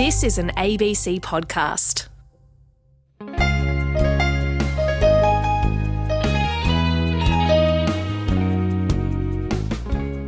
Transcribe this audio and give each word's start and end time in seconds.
This 0.00 0.22
is 0.22 0.38
an 0.38 0.48
ABC 0.56 1.20
podcast. 1.20 2.08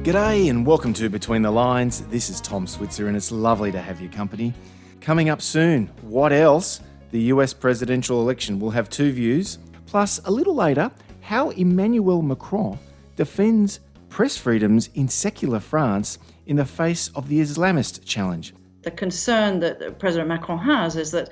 G'day 0.02 0.50
and 0.50 0.66
welcome 0.66 0.92
to 0.92 1.08
Between 1.08 1.40
the 1.40 1.50
Lines. 1.50 2.02
This 2.08 2.28
is 2.28 2.42
Tom 2.42 2.66
Switzer 2.66 3.08
and 3.08 3.16
it's 3.16 3.32
lovely 3.32 3.72
to 3.72 3.80
have 3.80 3.98
your 3.98 4.12
company. 4.12 4.52
Coming 5.00 5.30
up 5.30 5.40
soon, 5.40 5.86
what 6.02 6.34
else? 6.34 6.82
The 7.10 7.22
US 7.32 7.54
presidential 7.54 8.20
election 8.20 8.60
will 8.60 8.72
have 8.72 8.90
two 8.90 9.10
views, 9.10 9.58
plus 9.86 10.20
a 10.26 10.30
little 10.30 10.54
later, 10.54 10.90
how 11.22 11.48
Emmanuel 11.48 12.20
Macron 12.20 12.78
defends 13.16 13.80
press 14.10 14.36
freedoms 14.36 14.90
in 14.92 15.08
secular 15.08 15.60
France 15.60 16.18
in 16.44 16.56
the 16.56 16.66
face 16.66 17.08
of 17.14 17.30
the 17.30 17.40
Islamist 17.40 18.04
challenge. 18.04 18.52
The 18.82 18.90
concern 18.90 19.60
that 19.60 19.98
President 19.98 20.28
Macron 20.28 20.58
has 20.58 20.96
is 20.96 21.12
that 21.12 21.30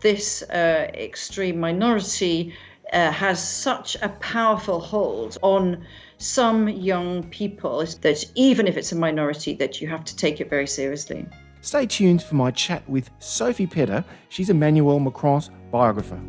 this 0.00 0.42
uh, 0.42 0.90
extreme 0.94 1.60
minority 1.60 2.54
uh, 2.92 3.10
has 3.10 3.46
such 3.46 3.96
a 4.02 4.08
powerful 4.20 4.80
hold 4.80 5.36
on 5.42 5.84
some 6.18 6.68
young 6.68 7.22
people 7.24 7.84
that 8.00 8.24
even 8.34 8.66
if 8.66 8.76
it's 8.76 8.92
a 8.92 8.96
minority 8.96 9.54
that 9.54 9.80
you 9.80 9.88
have 9.88 10.04
to 10.04 10.16
take 10.16 10.40
it 10.40 10.48
very 10.48 10.66
seriously. 10.66 11.26
Stay 11.60 11.86
tuned 11.86 12.22
for 12.22 12.36
my 12.36 12.50
chat 12.50 12.88
with 12.88 13.10
Sophie 13.18 13.66
Pedder. 13.66 14.04
She's 14.28 14.48
Emmanuel 14.48 15.00
Macron's 15.00 15.50
biographer. 15.70 16.20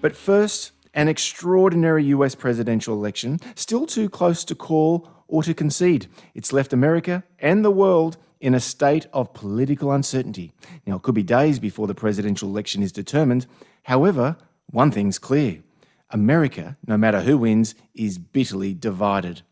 But 0.00 0.16
first, 0.16 0.72
an 0.94 1.08
extraordinary 1.08 2.04
US 2.06 2.34
presidential 2.34 2.94
election, 2.94 3.38
still 3.54 3.86
too 3.86 4.10
close 4.10 4.44
to 4.44 4.54
call 4.54 5.08
or 5.28 5.42
to 5.44 5.54
concede. 5.54 6.08
It's 6.34 6.52
left 6.52 6.72
America 6.72 7.22
and 7.38 7.64
the 7.64 7.70
world 7.70 8.16
in 8.40 8.54
a 8.54 8.60
state 8.60 9.06
of 9.12 9.34
political 9.34 9.92
uncertainty. 9.92 10.52
Now, 10.86 10.96
it 10.96 11.02
could 11.02 11.14
be 11.14 11.22
days 11.22 11.58
before 11.58 11.86
the 11.86 11.94
presidential 11.94 12.48
election 12.48 12.82
is 12.82 12.92
determined. 12.92 13.46
However, 13.84 14.36
one 14.70 14.90
thing's 14.90 15.18
clear 15.18 15.62
America, 16.10 16.76
no 16.86 16.96
matter 16.96 17.20
who 17.20 17.38
wins, 17.38 17.74
is 17.94 18.18
bitterly 18.18 18.74
divided. 18.74 19.42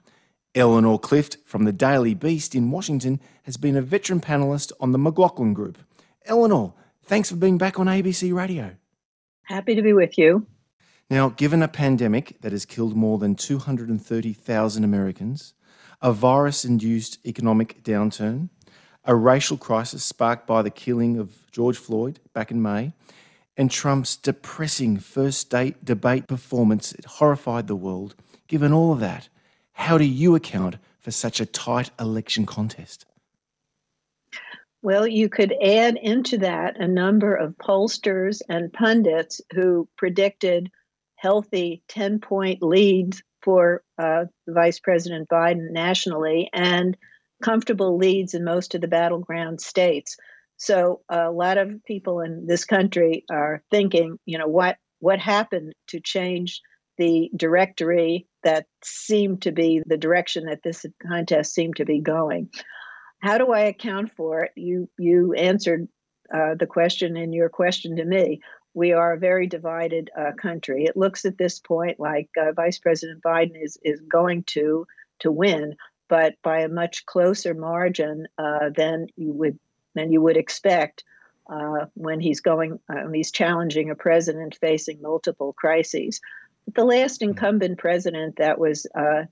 Eleanor 0.55 0.99
Clift 0.99 1.37
from 1.45 1.65
the 1.65 1.73
Daily 1.73 2.15
Beast 2.15 2.55
in 2.55 2.71
Washington 2.71 3.21
has 3.45 3.57
been 3.57 3.77
a 3.77 3.83
veteran 3.83 4.21
panelist 4.21 4.73
on 4.81 4.93
the 4.93 4.99
McLaughlin 4.99 5.55
Group. 5.55 5.79
Eleanor, 6.27 6.75
thanks 7.05 7.31
for 7.31 7.37
being 7.37 7.59
back 7.59 7.79
on 7.79 7.87
ABC 7.87 8.35
Radio. 8.35 8.75
Happy 9.45 9.75
to 9.75 9.83
be 9.83 9.93
with 9.93 10.19
you. 10.19 10.47
Now, 11.11 11.31
given 11.31 11.63
a 11.63 11.69
pandemic 11.69 12.41
that 12.41 12.53
has 12.53 12.67
killed 12.67 12.97
more 12.97 13.19
than 13.19 13.35
230,000 13.35 14.85
Americans, 14.85 15.55
a 16.03 16.13
virus 16.13 16.65
induced 16.65 17.25
economic 17.25 17.83
downturn, 17.83 18.51
a 19.09 19.17
racial 19.17 19.57
crisis 19.57 20.05
sparked 20.05 20.47
by 20.47 20.61
the 20.61 20.71
killing 20.71 21.19
of 21.19 21.51
George 21.51 21.79
Floyd 21.79 22.21
back 22.35 22.51
in 22.51 22.61
May, 22.61 22.93
and 23.57 23.71
Trump's 23.71 24.17
depressing 24.17 24.99
first 24.99 25.41
state 25.41 25.83
debate 25.83 26.29
performance, 26.29 26.93
it 26.93 27.07
horrified 27.07 27.67
the 27.67 27.75
world. 27.75 28.15
Given 28.49 28.73
all 28.73 28.93
of 28.93 29.01
that, 29.01 29.31
how 29.73 29.97
do 29.97 30.05
you 30.05 30.35
account 30.35 30.77
for 31.01 31.11
such 31.11 31.41
a 31.41 31.47
tight 31.47 31.91
election 31.99 32.45
contest? 32.45 33.07
Well, 34.83 35.07
you 35.07 35.31
could 35.31 35.55
add 35.61 35.97
into 35.97 36.37
that 36.39 36.79
a 36.79 36.87
number 36.87 37.35
of 37.35 37.57
pollsters 37.57 38.43
and 38.49 38.73
pundits 38.73 39.41
who 39.55 39.89
predicted 39.97 40.71
healthy 41.17 41.83
10 41.89 42.21
point 42.21 42.63
leads 42.63 43.23
for 43.43 43.83
uh, 43.97 44.27
Vice 44.47 44.79
President 44.79 45.31
Biden 45.31 45.71
nationally 45.71 46.51
and 46.53 46.97
comfortable 47.43 47.97
leads 47.97 48.35
in 48.35 48.45
most 48.45 48.75
of 48.75 48.81
the 48.81 48.89
battleground 48.89 49.61
states. 49.61 50.17
So 50.57 51.03
a 51.09 51.31
lot 51.31 51.57
of 51.57 51.85
people 51.85 52.21
in 52.21 52.47
this 52.47 52.65
country 52.65 53.25
are 53.31 53.63
thinking, 53.71 54.19
you 54.27 54.39
know, 54.39 54.49
what 54.49 54.77
what 55.01 55.21
happened 55.21 55.73
to 55.87 56.01
change 56.01 56.61
the 56.97 57.31
directory 57.37 58.27
that 58.43 58.67
seemed 58.83 59.43
to 59.43 59.53
be 59.53 59.81
the 59.87 59.97
direction 59.97 60.47
that 60.47 60.63
this 60.65 60.85
contest 61.07 61.55
seemed 61.55 61.77
to 61.77 61.85
be 61.85 62.01
going. 62.01 62.51
How 63.21 63.39
do 63.39 63.53
I 63.53 63.61
account 63.61 64.11
for 64.17 64.45
it? 64.45 64.53
You 64.57 64.89
you 64.99 65.33
answered 65.35 65.89
uh, 66.35 66.55
the 66.59 66.67
question 66.67 67.17
in 67.17 67.33
your 67.33 67.49
question 67.49 67.97
to 67.97 68.05
me. 68.05 68.41
We 68.75 68.93
are 68.93 69.13
a 69.13 69.19
very 69.19 69.47
divided 69.47 70.11
uh, 70.19 70.33
country. 70.33 70.85
It 70.85 70.97
looks 70.97 71.25
at 71.25 71.39
this 71.39 71.59
point 71.59 71.99
like 71.99 72.29
uh, 72.37 72.53
Vice 72.53 72.79
President 72.79 73.23
Biden 73.23 73.61
is 73.61 73.79
is 73.83 74.01
going 74.01 74.43
to 74.45 74.87
to 75.21 75.33
win, 75.33 75.77
but 76.09 76.35
by 76.43 76.61
a 76.61 76.69
much 76.69 77.07
closer 77.07 77.55
margin 77.55 78.27
uh, 78.39 78.71
than 78.75 79.07
you 79.17 79.33
would 79.33 79.59
than 79.95 80.13
you 80.13 80.21
would 80.23 80.37
expect 80.37 81.05
uh, 81.51 81.87
when 81.95 82.21
he's 82.21 82.41
going, 82.41 82.79
uh, 82.91 83.09
he's 83.13 83.31
challenging 83.31 83.91
a 83.91 83.95
president 83.95 84.57
facing 84.61 85.01
multiple 85.01 85.55
crises. 85.55 86.21
But 86.67 86.75
the 86.75 86.85
last 86.85 87.21
hmm. 87.21 87.31
incumbent 87.31 87.79
president 87.79 88.37
that 88.37 88.59
was 88.59 88.87
uh, 88.95 89.25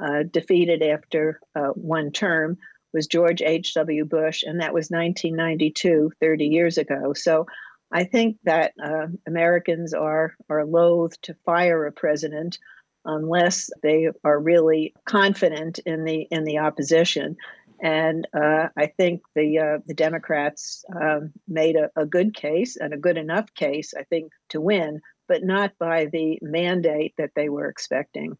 uh 0.00 0.22
defeated 0.30 0.82
after 0.82 1.40
uh, 1.54 1.68
one 1.68 2.10
term 2.12 2.58
was 2.92 3.06
George 3.06 3.42
H.W. 3.42 4.06
Bush, 4.06 4.42
and 4.42 4.60
that 4.60 4.72
was 4.72 4.90
1992, 4.90 6.12
30 6.20 6.46
years 6.46 6.78
ago. 6.78 7.12
So 7.12 7.46
I 7.92 8.04
think 8.04 8.38
that 8.44 8.72
uh, 8.82 9.08
Americans 9.26 9.92
are, 9.94 10.34
are 10.48 10.64
loath 10.64 11.20
to 11.22 11.34
fire 11.44 11.86
a 11.86 11.92
president 11.92 12.58
unless 13.04 13.70
they 13.82 14.08
are 14.24 14.38
really 14.38 14.94
confident 15.04 15.78
in 15.80 16.04
the 16.04 16.26
in 16.30 16.44
the 16.44 16.58
opposition. 16.58 17.36
And 17.80 18.26
uh, 18.34 18.68
I 18.76 18.86
think 18.86 19.22
the 19.34 19.58
uh, 19.58 19.78
the 19.86 19.94
Democrats 19.94 20.84
um, 20.94 21.32
made 21.46 21.76
a, 21.76 21.90
a, 21.94 22.06
good 22.06 22.34
case 22.34 22.76
and 22.76 22.92
a 22.92 22.96
good 22.96 23.16
enough 23.16 23.54
case, 23.54 23.94
I 23.96 24.02
think, 24.02 24.32
to 24.48 24.60
win, 24.60 25.00
but 25.28 25.44
not 25.44 25.78
by 25.78 26.06
the 26.06 26.38
mandate 26.42 27.14
that 27.18 27.30
they 27.36 27.48
were 27.48 27.68
expecting. 27.68 28.36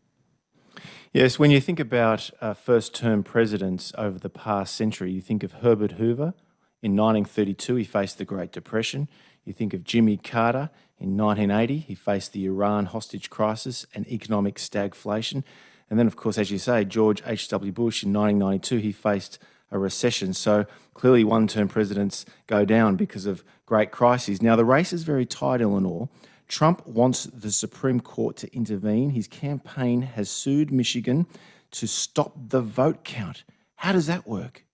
Yes, 1.13 1.39
when 1.39 1.51
you 1.51 1.61
think 1.61 1.81
about 1.81 2.31
uh, 2.41 2.55
first 2.55 2.95
term 2.95 3.23
presidents 3.23 3.93
over 3.97 4.19
the 4.19 4.29
past 4.29 4.75
century, 4.75 5.13
you 5.13 5.21
think 5.21 5.43
of 5.43 5.53
Herbert 5.53 5.93
Hoover. 5.93 6.35
In 6.83 6.93
1932, 6.93 7.77
he 7.77 7.85
faced 7.85 8.19
the 8.19 8.25
Great 8.25 8.53
Depression. 8.53 9.09
You 9.45 9.53
think 9.53 9.73
of 9.73 9.85
Jimmy 9.85 10.17
Carter. 10.17 10.71
In 11.01 11.17
1980, 11.17 11.79
he 11.79 11.95
faced 11.95 12.33
the 12.33 12.47
Iran 12.47 12.87
hostage 12.87 13.31
crisis 13.31 13.87
and 13.95 14.07
economic 14.09 14.57
stagflation. 14.57 15.45
And 15.89 15.99
then, 15.99 16.07
of 16.07 16.17
course, 16.17 16.39
as 16.39 16.51
you 16.51 16.59
say, 16.59 16.85
George 16.85 17.23
H.W. 17.25 17.73
Bush 17.73 18.03
in 18.03 18.13
1992, 18.13 18.79
he 18.79 18.93
faced 18.93 19.39
a 19.71 19.79
recession. 19.79 20.35
So 20.35 20.67
clearly, 20.95 21.25
one 21.25 21.47
term 21.47 21.69
presidents 21.69 22.25
go 22.47 22.65
down 22.65 22.97
because 22.97 23.27
of 23.27 23.45
great 23.67 23.91
crises. 23.91 24.43
Now, 24.43 24.57
the 24.57 24.65
race 24.65 24.93
is 24.93 25.05
very 25.05 25.27
tight, 25.27 25.61
Eleanor. 25.61 26.09
Trump 26.49 26.87
wants 26.87 27.25
the 27.25 27.53
Supreme 27.53 28.01
Court 28.01 28.37
to 28.39 28.55
intervene. 28.55 29.11
His 29.11 29.29
campaign 29.29 30.03
has 30.03 30.31
sued 30.31 30.73
Michigan 30.73 31.27
to 31.73 31.87
stop 31.87 32.35
the 32.49 32.63
vote 32.63 33.05
count. 33.05 33.45
How 33.77 33.93
does 33.93 34.07
that 34.07 34.27
work? 34.27 34.65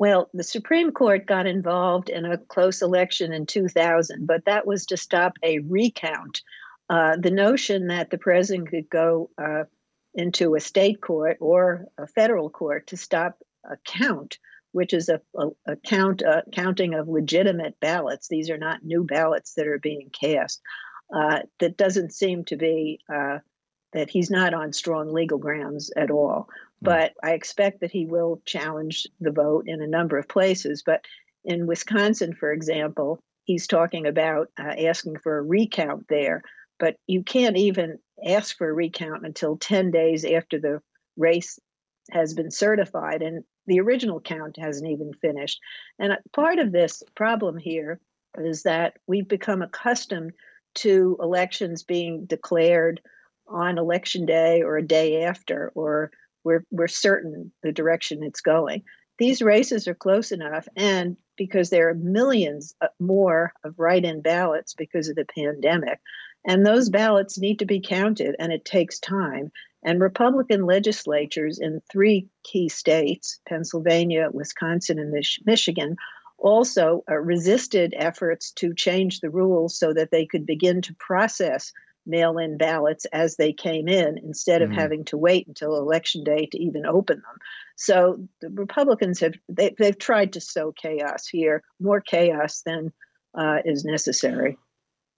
Well, 0.00 0.30
the 0.32 0.44
Supreme 0.44 0.92
Court 0.92 1.26
got 1.26 1.46
involved 1.46 2.08
in 2.08 2.24
a 2.24 2.38
close 2.38 2.80
election 2.80 3.34
in 3.34 3.44
2000, 3.44 4.26
but 4.26 4.46
that 4.46 4.66
was 4.66 4.86
to 4.86 4.96
stop 4.96 5.34
a 5.42 5.58
recount. 5.58 6.40
Uh, 6.88 7.16
the 7.18 7.30
notion 7.30 7.88
that 7.88 8.08
the 8.08 8.16
president 8.16 8.70
could 8.70 8.88
go 8.88 9.28
uh, 9.36 9.64
into 10.14 10.54
a 10.54 10.60
state 10.60 11.02
court 11.02 11.36
or 11.38 11.84
a 11.98 12.06
federal 12.06 12.48
court 12.48 12.86
to 12.86 12.96
stop 12.96 13.40
a 13.70 13.76
count, 13.84 14.38
which 14.72 14.94
is 14.94 15.10
a, 15.10 15.20
a, 15.36 15.48
a 15.66 15.76
count 15.76 16.22
uh, 16.22 16.40
counting 16.50 16.94
of 16.94 17.06
legitimate 17.06 17.78
ballots. 17.78 18.26
These 18.26 18.48
are 18.48 18.56
not 18.56 18.82
new 18.82 19.04
ballots 19.04 19.52
that 19.58 19.66
are 19.66 19.78
being 19.78 20.08
cast. 20.18 20.62
Uh, 21.14 21.40
that 21.58 21.76
doesn't 21.76 22.14
seem 22.14 22.46
to 22.46 22.56
be 22.56 23.00
uh, 23.14 23.40
that 23.92 24.10
he's 24.10 24.30
not 24.30 24.54
on 24.54 24.72
strong 24.72 25.12
legal 25.12 25.38
grounds 25.38 25.90
at 25.96 26.10
all. 26.10 26.48
Mm. 26.48 26.54
But 26.82 27.12
I 27.22 27.32
expect 27.32 27.80
that 27.80 27.90
he 27.90 28.06
will 28.06 28.40
challenge 28.44 29.06
the 29.20 29.30
vote 29.32 29.64
in 29.66 29.82
a 29.82 29.86
number 29.86 30.18
of 30.18 30.28
places. 30.28 30.82
But 30.84 31.04
in 31.44 31.66
Wisconsin, 31.66 32.34
for 32.34 32.52
example, 32.52 33.20
he's 33.44 33.66
talking 33.66 34.06
about 34.06 34.48
uh, 34.58 34.74
asking 34.86 35.18
for 35.18 35.38
a 35.38 35.42
recount 35.42 36.06
there. 36.08 36.42
But 36.78 36.96
you 37.06 37.22
can't 37.22 37.56
even 37.56 37.98
ask 38.26 38.56
for 38.56 38.68
a 38.68 38.72
recount 38.72 39.26
until 39.26 39.56
10 39.56 39.90
days 39.90 40.24
after 40.24 40.58
the 40.58 40.80
race 41.16 41.58
has 42.10 42.34
been 42.34 42.50
certified. 42.50 43.22
And 43.22 43.44
the 43.66 43.80
original 43.80 44.20
count 44.20 44.56
hasn't 44.58 44.90
even 44.90 45.12
finished. 45.14 45.60
And 45.98 46.16
part 46.32 46.58
of 46.58 46.72
this 46.72 47.02
problem 47.14 47.56
here 47.56 48.00
is 48.38 48.62
that 48.62 48.94
we've 49.06 49.28
become 49.28 49.62
accustomed 49.62 50.32
to 50.74 51.16
elections 51.20 51.82
being 51.82 52.26
declared 52.26 53.00
on 53.50 53.78
election 53.78 54.26
day 54.26 54.62
or 54.62 54.76
a 54.76 54.86
day 54.86 55.24
after, 55.24 55.72
or 55.74 56.10
we're, 56.44 56.64
we're 56.70 56.88
certain 56.88 57.52
the 57.62 57.72
direction 57.72 58.22
it's 58.22 58.40
going. 58.40 58.82
These 59.18 59.42
races 59.42 59.86
are 59.86 59.94
close 59.94 60.32
enough, 60.32 60.66
and 60.76 61.16
because 61.36 61.68
there 61.68 61.90
are 61.90 61.94
millions 61.94 62.74
uh, 62.80 62.86
more 62.98 63.52
of 63.64 63.78
write 63.78 64.04
in 64.04 64.22
ballots 64.22 64.72
because 64.72 65.08
of 65.08 65.16
the 65.16 65.26
pandemic, 65.26 66.00
and 66.46 66.64
those 66.64 66.88
ballots 66.88 67.38
need 67.38 67.58
to 67.58 67.66
be 67.66 67.80
counted, 67.80 68.34
and 68.38 68.50
it 68.50 68.64
takes 68.64 68.98
time. 68.98 69.52
And 69.82 70.00
Republican 70.00 70.64
legislatures 70.64 71.58
in 71.58 71.82
three 71.90 72.28
key 72.44 72.68
states, 72.68 73.40
Pennsylvania, 73.48 74.28
Wisconsin, 74.32 74.98
and 74.98 75.10
Mich- 75.10 75.40
Michigan, 75.44 75.96
also 76.38 77.04
uh, 77.10 77.16
resisted 77.16 77.94
efforts 77.96 78.50
to 78.52 78.74
change 78.74 79.20
the 79.20 79.30
rules 79.30 79.78
so 79.78 79.92
that 79.92 80.10
they 80.10 80.24
could 80.24 80.46
begin 80.46 80.80
to 80.82 80.94
process 80.94 81.72
mail 82.06 82.38
in 82.38 82.56
ballots 82.56 83.04
as 83.06 83.36
they 83.36 83.52
came 83.52 83.88
in 83.88 84.18
instead 84.18 84.62
of 84.62 84.70
mm. 84.70 84.74
having 84.74 85.04
to 85.06 85.16
wait 85.16 85.46
until 85.46 85.76
election 85.76 86.24
day 86.24 86.46
to 86.46 86.58
even 86.58 86.86
open 86.86 87.16
them. 87.16 87.36
So 87.76 88.28
the 88.40 88.50
Republicans 88.50 89.20
have 89.20 89.34
they, 89.48 89.74
have 89.80 89.98
tried 89.98 90.34
to 90.34 90.40
sow 90.40 90.72
chaos 90.72 91.26
here, 91.26 91.62
more 91.80 92.00
chaos 92.00 92.62
than 92.64 92.92
uh, 93.34 93.58
is 93.64 93.84
necessary. 93.84 94.58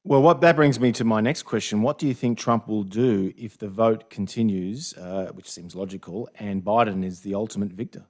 Well, 0.04 0.20
what 0.20 0.40
that 0.40 0.56
brings 0.56 0.80
me 0.80 0.90
to 0.92 1.04
my 1.04 1.20
next 1.20 1.44
question: 1.44 1.82
What 1.82 1.98
do 1.98 2.08
you 2.08 2.14
think 2.14 2.36
Trump 2.38 2.66
will 2.66 2.82
do 2.82 3.32
if 3.36 3.58
the 3.58 3.68
vote 3.68 4.10
continues, 4.10 4.94
uh, 4.94 5.30
which 5.32 5.50
seems 5.50 5.76
logical, 5.76 6.28
and 6.34 6.64
Biden 6.64 7.04
is 7.04 7.20
the 7.20 7.34
ultimate 7.34 7.72
victor? 7.72 8.04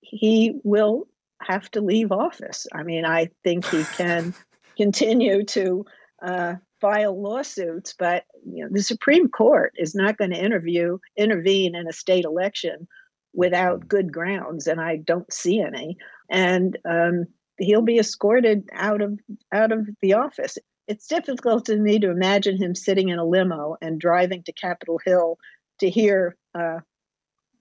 He 0.00 0.60
will 0.62 1.08
have 1.42 1.70
to 1.72 1.80
leave 1.80 2.12
office. 2.12 2.66
I 2.72 2.84
mean, 2.84 3.04
I 3.04 3.30
think 3.42 3.64
he 3.66 3.84
can 3.96 4.34
continue 4.76 5.44
to 5.44 5.84
uh, 6.22 6.54
file 6.80 7.20
lawsuits, 7.20 7.94
but 7.98 8.24
you 8.46 8.64
know, 8.64 8.70
the 8.70 8.82
Supreme 8.82 9.28
Court 9.28 9.72
is 9.76 9.94
not 9.94 10.18
going 10.18 10.30
to 10.30 10.42
interview 10.42 10.98
intervene 11.16 11.74
in 11.74 11.88
a 11.88 11.92
state 11.92 12.24
election 12.24 12.86
without 13.34 13.80
mm. 13.80 13.88
good 13.88 14.12
grounds, 14.12 14.66
and 14.66 14.80
I 14.80 14.96
don't 14.96 15.32
see 15.32 15.60
any. 15.60 15.96
And 16.30 16.78
um, 16.88 17.26
he'll 17.58 17.82
be 17.82 17.98
escorted 17.98 18.68
out 18.72 19.02
of 19.02 19.18
out 19.52 19.72
of 19.72 19.88
the 20.00 20.14
office. 20.14 20.58
It's 20.86 21.06
difficult 21.06 21.66
to 21.66 21.76
me 21.76 21.98
to 22.00 22.10
imagine 22.10 22.56
him 22.56 22.74
sitting 22.74 23.08
in 23.08 23.18
a 23.18 23.24
limo 23.24 23.76
and 23.80 24.00
driving 24.00 24.42
to 24.44 24.52
Capitol 24.52 25.00
Hill 25.04 25.38
to 25.80 25.88
hear 25.88 26.36
uh, 26.54 26.80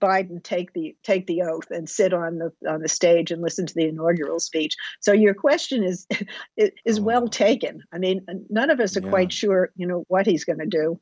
Biden 0.03 0.43
take 0.43 0.73
the 0.73 0.95
take 1.01 1.27
the 1.27 1.43
oath 1.43 1.71
and 1.71 1.89
sit 1.89 2.13
on 2.13 2.37
the 2.37 2.51
on 2.69 2.81
the 2.81 2.89
stage 2.89 3.31
and 3.31 3.41
listen 3.41 3.65
to 3.65 3.73
the 3.73 3.87
inaugural 3.87 4.39
speech. 4.39 4.75
So 4.99 5.13
your 5.13 5.33
question 5.33 5.81
is 5.81 6.05
is 6.57 6.99
oh. 6.99 7.03
well 7.03 7.27
taken. 7.29 7.83
I 7.93 7.99
mean, 7.99 8.25
none 8.49 8.69
of 8.69 8.81
us 8.81 8.97
are 8.97 9.01
yeah. 9.01 9.09
quite 9.09 9.31
sure, 9.31 9.71
you 9.77 9.87
know, 9.87 10.03
what 10.09 10.25
he's 10.25 10.43
going 10.43 10.59
to 10.59 10.65
do. 10.65 10.99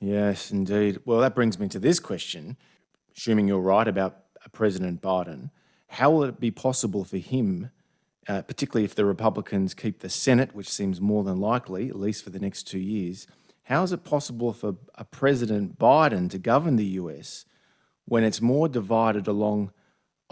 Yes, 0.00 0.50
indeed. 0.50 1.00
Well, 1.06 1.20
that 1.20 1.34
brings 1.34 1.58
me 1.58 1.68
to 1.68 1.78
this 1.78 1.98
question. 1.98 2.58
Assuming 3.16 3.48
you're 3.48 3.58
right 3.60 3.88
about 3.88 4.24
President 4.52 5.00
Biden, 5.00 5.50
how 5.88 6.10
will 6.10 6.24
it 6.24 6.38
be 6.38 6.50
possible 6.50 7.02
for 7.04 7.16
him, 7.16 7.70
uh, 8.28 8.42
particularly 8.42 8.84
if 8.84 8.94
the 8.94 9.06
Republicans 9.06 9.72
keep 9.72 10.00
the 10.00 10.10
Senate, 10.10 10.54
which 10.54 10.68
seems 10.68 11.00
more 11.00 11.24
than 11.24 11.40
likely, 11.40 11.88
at 11.88 11.98
least 11.98 12.22
for 12.22 12.28
the 12.28 12.38
next 12.38 12.64
two 12.64 12.78
years? 12.78 13.26
How 13.62 13.82
is 13.82 13.92
it 13.92 14.04
possible 14.04 14.52
for 14.52 14.76
a 14.96 15.06
President 15.06 15.78
Biden 15.78 16.28
to 16.30 16.38
govern 16.38 16.76
the 16.76 16.84
US 17.00 17.46
when 18.06 18.24
it's 18.24 18.40
more 18.40 18.68
divided 18.68 19.26
along 19.26 19.72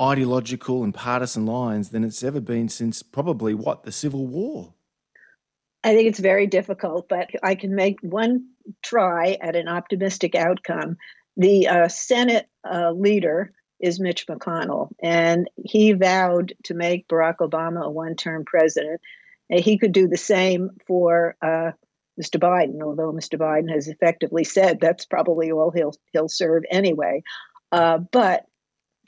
ideological 0.00 0.82
and 0.82 0.94
partisan 0.94 1.47
lines 1.47 1.91
than 1.91 2.05
it's 2.05 2.25
ever 2.25 2.41
been 2.41 2.69
since 2.69 3.03
probably 3.03 3.55
what 3.55 3.85
the 3.85 3.93
Civil 3.93 4.26
War. 4.26 4.75
I 5.85 5.94
think 5.94 6.09
it's 6.09 6.19
very 6.19 6.47
difficult, 6.47 7.09
but 7.09 7.29
I 7.43 7.55
can 7.55 7.75
make 7.75 7.99
one 8.00 8.47
try 8.82 9.37
at 9.41 9.55
an 9.55 9.69
optimistic 9.69 10.35
outcome. 10.35 10.97
The 11.37 11.69
uh, 11.69 11.88
Senate 11.88 12.49
uh, 12.69 12.93
leader 12.93 13.53
is 13.81 14.00
Mitch 14.00 14.26
McConnell, 14.26 14.88
and 15.03 15.49
he 15.56 15.93
vowed 15.93 16.55
to 16.65 16.75
make 16.75 17.06
Barack 17.06 17.37
Obama 17.41 17.85
a 17.85 17.91
one 17.91 18.17
term 18.17 18.44
president. 18.44 19.00
And 19.50 19.61
he 19.61 19.79
could 19.79 19.93
do 19.93 20.09
the 20.09 20.17
same 20.17 20.71
for 20.87 21.37
uh, 21.43 21.73
Mr. 22.21 22.41
Biden, 22.41 22.82
although 22.82 23.12
Mr. 23.12 23.38
Biden 23.38 23.71
has 23.71 23.88
effectively 23.88 24.43
said 24.43 24.81
that's 24.81 25.05
probably 25.05 25.53
all 25.53 25.71
he'll 25.71 25.94
he'll 26.12 26.31
serve 26.31 26.62
anyway. 26.71 27.23
Uh, 27.75 27.99
but 27.99 28.47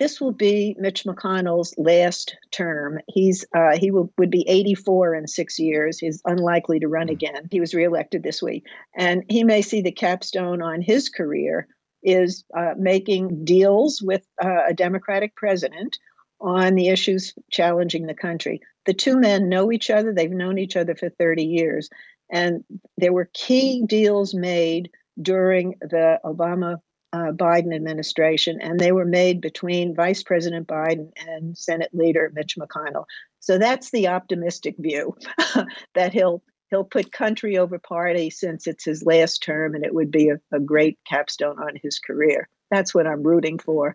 this 0.01 0.21
will 0.21 0.33
be 0.33 0.75
Mitch 0.77 1.05
McConnell's 1.05 1.73
last 1.79 2.37
term. 2.51 2.99
He's 3.07 3.45
uh, 3.55 3.77
he 3.79 3.93
will, 3.93 4.13
would 4.19 4.31
be 4.31 4.45
84 4.49 5.15
in 5.15 5.29
six 5.29 5.57
years. 5.61 6.01
He's 6.01 6.21
unlikely 6.25 6.81
to 6.81 6.89
run 6.89 7.07
hmm. 7.07 7.13
again. 7.13 7.49
He 7.51 7.61
was 7.61 7.75
reelected 7.75 8.25
this 8.25 8.43
week, 8.43 8.65
and 8.97 9.23
he 9.29 9.45
may 9.45 9.63
see 9.63 9.83
the 9.83 9.93
capstone 9.93 10.63
on 10.63 10.83
his 10.83 11.09
career 11.09 11.69
is 12.03 12.45
uh, 12.57 12.75
making 12.77 13.45
deals 13.45 14.03
with 14.03 14.27
uh, 14.43 14.65
a 14.69 14.75
Democratic 14.75 15.37
president 15.37 15.99
on 16.41 16.75
the 16.75 16.89
issues 16.89 17.35
challenging 17.53 18.07
the 18.07 18.15
country. 18.15 18.61
The 18.85 18.95
two 18.95 19.17
men 19.17 19.49
know 19.49 19.71
each 19.71 19.91
other. 19.91 20.13
They've 20.13 20.31
known 20.31 20.59
each 20.59 20.77
other 20.77 20.97
for 20.97 21.09
30 21.09 21.45
years, 21.45 21.89
and 22.31 22.65
there 22.99 23.13
were 23.13 23.31
key 23.33 23.85
deals 23.87 24.35
made 24.35 24.91
during 25.23 25.77
the 25.81 26.19
Obama 26.25 26.81
uh, 27.12 27.32
Biden 27.32 27.75
administration, 27.75 28.58
and 28.61 28.79
they 28.79 28.93
were 28.93 29.05
made 29.05 29.41
between 29.41 29.94
Vice 29.94 30.23
President 30.23 30.67
Biden 30.67 31.11
and 31.17 31.56
Senate 31.56 31.91
Leader 31.93 32.31
Mitch 32.35 32.56
McConnell. 32.58 33.05
So 33.41 33.58
that's 33.58 33.91
the 33.91 34.08
optimistic 34.08 34.75
view 34.79 35.17
that 35.94 36.12
he'll 36.12 36.43
he'll 36.70 36.85
put 36.85 37.12
country 37.12 37.58
over 37.58 37.79
party 37.79 38.31
since 38.31 38.67
it's 38.67 38.85
his 38.85 39.05
last 39.05 39.43
term, 39.43 39.75
and 39.75 39.85
it 39.85 39.94
would 39.94 40.11
be 40.11 40.31
a, 40.31 40.41
a 40.53 40.61
great 40.61 40.99
capstone 41.06 41.58
on 41.58 41.75
his 41.82 41.99
career. 41.99 42.49
That's 42.70 42.94
what 42.94 43.06
I'm 43.06 43.23
rooting 43.23 43.58
for. 43.58 43.94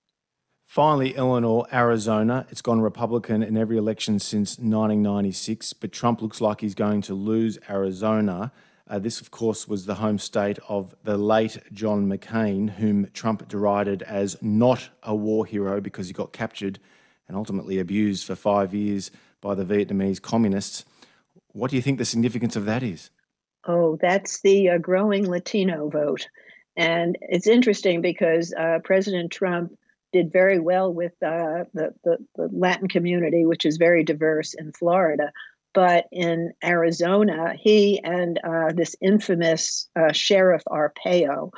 Finally, 0.72 1.14
Eleanor, 1.18 1.66
Arizona. 1.74 2.48
It's 2.50 2.62
gone 2.62 2.80
Republican 2.80 3.44
in 3.44 3.58
every 3.58 3.78
election 3.78 4.20
since 4.20 4.52
1996, 4.52 5.74
but 5.74 5.92
Trump 5.92 6.22
looks 6.22 6.40
like 6.40 6.62
he's 6.62 6.76
going 6.76 7.02
to 7.02 7.14
lose 7.14 7.60
Arizona. 7.70 8.54
Uh, 8.92 9.00
this, 9.00 9.22
of 9.22 9.32
course, 9.32 9.70
was 9.70 9.86
the 9.86 9.96
home 9.96 10.20
state 10.20 10.60
of 10.68 10.94
the 11.06 11.18
late 11.18 11.58
John 11.72 12.10
McCain, 12.10 12.70
whom 12.70 13.08
Trump 13.14 13.48
derided 13.48 14.02
as 14.02 14.36
not 14.42 14.90
a 15.02 15.16
war 15.16 15.46
hero 15.46 15.80
because 15.80 16.08
he 16.08 16.14
got 16.14 16.34
captured 16.34 16.78
and 17.26 17.38
ultimately 17.38 17.80
abused 17.80 18.28
for 18.28 18.36
five 18.36 18.74
years 18.74 19.10
by 19.40 19.56
the 19.56 19.64
Vietnamese 19.64 20.22
communists. 20.22 20.84
What 21.54 21.70
do 21.70 21.78
you 21.78 21.82
think 21.82 22.00
the 22.00 22.06
significance 22.06 22.58
of 22.58 22.66
that 22.66 22.84
is? 22.84 23.12
Oh, 23.66 23.98
that's 24.02 24.42
the 24.42 24.72
uh, 24.72 24.78
growing 24.78 25.30
Latino 25.30 25.88
vote. 25.88 26.28
And 26.76 27.18
it's 27.22 27.48
interesting 27.48 28.02
because 28.02 28.54
uh, 28.54 28.80
President 28.84 29.32
Trump 29.32 29.72
did 30.12 30.34
very 30.34 30.60
well 30.60 30.94
with 30.94 31.14
uh, 31.24 31.64
the, 31.74 31.94
the, 32.04 32.18
the 32.36 32.50
Latin 32.52 32.90
community, 32.90 33.46
which 33.46 33.66
is 33.66 33.78
very 33.78 34.04
diverse 34.04 34.54
in 34.54 34.74
Florida. 34.74 35.32
But 35.74 36.08
in 36.12 36.54
Arizona, 36.64 37.54
he 37.58 38.02
and 38.04 38.40
uh, 38.44 38.74
this 38.74 38.96
infamous 39.02 39.88
uh, 39.96 40.12
Sheriff 40.12 40.64
Arpaio, 40.68 41.52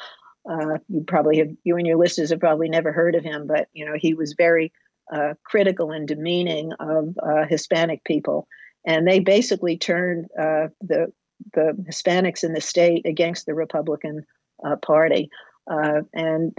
uh, 0.49 0.77
you 0.87 1.03
probably 1.07 1.39
have, 1.39 1.49
you 1.63 1.77
and 1.77 1.87
your 1.87 1.97
listeners 1.97 2.29
have 2.29 2.39
probably 2.39 2.69
never 2.69 2.91
heard 2.91 3.15
of 3.15 3.23
him, 3.23 3.47
but 3.47 3.69
you 3.73 3.85
know 3.85 3.95
he 3.97 4.13
was 4.13 4.33
very 4.33 4.71
uh, 5.11 5.33
critical 5.43 5.91
and 5.91 6.07
demeaning 6.07 6.73
of 6.79 7.17
uh, 7.23 7.45
Hispanic 7.47 8.03
people, 8.03 8.47
and 8.85 9.07
they 9.07 9.19
basically 9.19 9.77
turned 9.77 10.25
uh, 10.39 10.67
the 10.81 11.11
the 11.53 11.75
Hispanics 11.87 12.43
in 12.43 12.53
the 12.53 12.61
state 12.61 13.05
against 13.05 13.45
the 13.45 13.55
Republican 13.55 14.25
Party. 14.81 15.29
and 15.67 16.57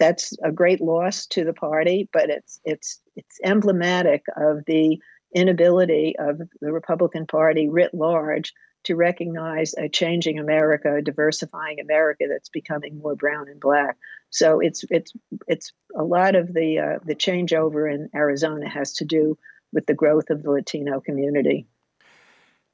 that's 0.00 0.32
a 0.42 0.50
great 0.50 0.80
loss 0.80 1.26
to 1.26 1.44
the 1.44 1.52
party, 1.52 2.08
but 2.12 2.30
it's 2.30 2.58
it's 2.64 3.00
it's 3.16 3.38
emblematic 3.44 4.24
of 4.36 4.64
the 4.66 4.98
inability 5.36 6.16
of 6.18 6.40
the 6.60 6.72
Republican 6.72 7.26
Party 7.26 7.68
writ 7.68 7.94
large 7.94 8.52
to 8.84 8.96
recognize 8.96 9.74
a 9.74 9.88
changing 9.88 10.38
America, 10.38 10.96
a 10.96 11.02
diversifying 11.02 11.78
America 11.78 12.24
that's 12.28 12.48
becoming 12.48 12.98
more 12.98 13.14
brown 13.14 13.48
and 13.48 13.60
black. 13.60 13.96
So 14.30 14.60
it's 14.60 14.84
it's 14.90 15.12
it's 15.46 15.72
a 15.94 16.02
lot 16.02 16.34
of 16.34 16.52
the 16.54 16.78
uh, 16.78 16.98
the 17.04 17.14
changeover 17.14 17.92
in 17.92 18.08
Arizona 18.14 18.68
has 18.68 18.94
to 18.94 19.04
do 19.04 19.36
with 19.72 19.86
the 19.86 19.94
growth 19.94 20.30
of 20.30 20.42
the 20.42 20.50
Latino 20.50 21.00
community. 21.00 21.66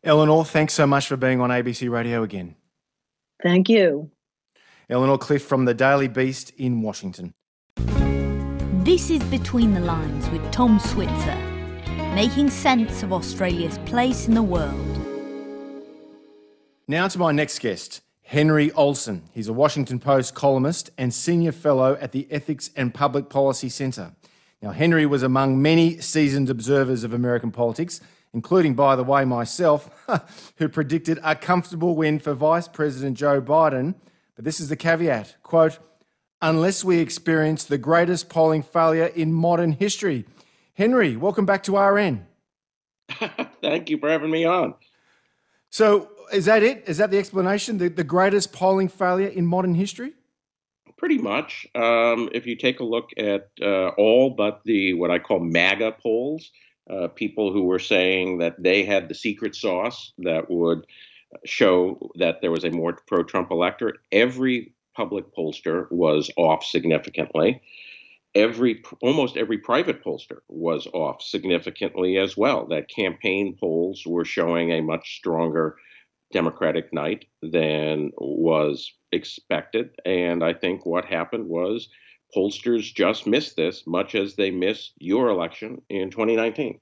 Eleanor, 0.05 0.45
thanks 0.45 0.75
so 0.75 0.87
much 0.87 1.07
for 1.07 1.17
being 1.17 1.41
on 1.41 1.51
ABC 1.51 1.91
Radio 1.91 2.23
again. 2.23 2.55
Thank 3.43 3.69
you. 3.69 4.11
Eleanor 4.89 5.19
Clift 5.19 5.49
from 5.49 5.65
the 5.65 5.75
Daily 5.75 6.09
Beast 6.09 6.53
in 6.57 6.83
Washington. 6.83 7.35
This 8.85 9.11
is 9.11 9.23
Between 9.25 9.75
the 9.75 9.81
Lines 9.81 10.29
with 10.31 10.51
Tom 10.51 10.79
Switzer 10.79 11.52
making 12.15 12.51
sense 12.51 13.03
of 13.03 13.13
Australia's 13.13 13.79
place 13.79 14.29
in 14.29 14.35
the 14.35 14.43
world. 14.43 14.99
Now 16.87 17.09
to 17.09 17.19
my 17.19 17.33
next 17.33 17.61
guest, 17.61 18.03
Henry 18.23 18.71
Olsen. 18.73 19.23
He's 19.33 19.49
a 19.49 19.53
Washington 19.53 19.99
Post 19.99 20.35
columnist 20.35 20.91
and 20.99 21.13
senior 21.13 21.53
fellow 21.53 21.97
at 22.01 22.13
the 22.13 22.27
Ethics 22.31 22.71
and 22.77 22.93
Public 22.93 23.31
Policy 23.31 23.69
Centre. 23.71 24.13
Now, 24.61 24.71
Henry 24.71 25.07
was 25.07 25.23
among 25.23 25.61
many 25.61 26.01
seasoned 26.01 26.49
observers 26.49 27.03
of 27.03 27.13
American 27.13 27.51
politics, 27.51 28.01
including, 28.33 28.75
by 28.75 28.95
the 28.95 29.05
way, 29.05 29.25
myself, 29.25 29.91
who 30.57 30.69
predicted 30.69 31.19
a 31.25 31.35
comfortable 31.35 31.97
win 31.97 32.19
for 32.19 32.33
Vice 32.33 32.69
President 32.69 33.17
Joe 33.17 33.43
Biden. 33.43 33.95
But 34.37 34.45
this 34.45 34.61
is 34.61 34.69
the 34.69 34.77
caveat 34.77 35.37
quote, 35.43 35.79
unless 36.41 36.85
we 36.85 36.99
experience 36.99 37.65
the 37.65 37.79
greatest 37.79 38.29
polling 38.29 38.63
failure 38.63 39.07
in 39.07 39.33
modern 39.33 39.73
history. 39.73 40.25
Henry, 40.75 41.17
welcome 41.17 41.45
back 41.45 41.63
to 41.65 41.77
RN. 41.77 42.27
Thank 43.61 43.91
you 43.91 43.99
for 43.99 44.09
having 44.09 44.31
me 44.31 44.45
on. 44.45 44.75
So, 45.69 46.11
is 46.33 46.47
that 46.47 46.63
it? 46.63 46.85
Is 46.87 46.99
that 46.99 47.11
the 47.11 47.19
explanation? 47.19 47.79
The, 47.79 47.89
the 47.89 48.05
greatest 48.05 48.53
polling 48.53 48.89
failure 48.89 49.29
in 49.29 49.47
modern 49.47 49.75
history? 49.75 50.13
Pretty 50.97 51.19
much. 51.19 51.67
Um, 51.75 52.31
if 52.33 52.47
you 52.47 52.57
take 52.57 52.81
a 52.81 52.85
look 52.85 53.11
at 53.19 53.51
uh, 53.61 53.89
all 53.99 54.31
but 54.31 54.61
the 54.65 54.95
what 54.95 55.11
I 55.11 55.19
call 55.19 55.41
MAGA 55.41 55.97
polls, 56.03 56.51
uh, 56.89 57.09
people 57.09 57.53
who 57.53 57.65
were 57.65 57.79
saying 57.79 58.39
that 58.39 58.63
they 58.63 58.85
had 58.85 59.09
the 59.09 59.15
secret 59.15 59.55
sauce 59.55 60.13
that 60.19 60.51
would 60.51 60.87
show 61.45 62.11
that 62.17 62.41
there 62.41 62.51
was 62.51 62.65
a 62.65 62.71
more 62.71 62.99
pro 63.07 63.25
Trump 63.25 63.51
electorate. 63.51 63.97
Every 64.11 64.73
public 64.95 65.35
pollster 65.35 65.91
was 65.91 66.31
off 66.37 66.65
significantly. 66.65 67.61
Every 68.35 68.83
almost 69.03 69.37
every 69.37 69.59
private 69.59 70.03
pollster 70.03 70.39
was 70.49 70.87
off 70.95 71.23
significantly 71.23 72.17
as 72.17 72.37
well. 72.37 72.67
That 72.67 72.89
campaign 72.89 73.57
polls 73.61 74.05
were 74.07 74.25
showing 74.25 74.73
a 74.73 74.81
much 74.81 75.17
stronger 75.17 75.77
Democratic 76.33 76.93
night 76.93 77.27
than 77.43 78.11
was 78.17 78.91
expected. 79.13 79.91
And 80.05 80.43
I 80.43 80.55
think 80.55 80.87
what 80.87 81.05
happened 81.05 81.47
was 81.47 81.89
pollsters 82.35 82.93
just 82.95 83.27
missed 83.27 83.57
this, 83.57 83.87
much 83.87 84.15
as 84.15 84.35
they 84.35 84.51
missed 84.51 84.95
your 84.99 85.29
election 85.29 85.83
in 85.91 86.11
2019. 86.11 86.81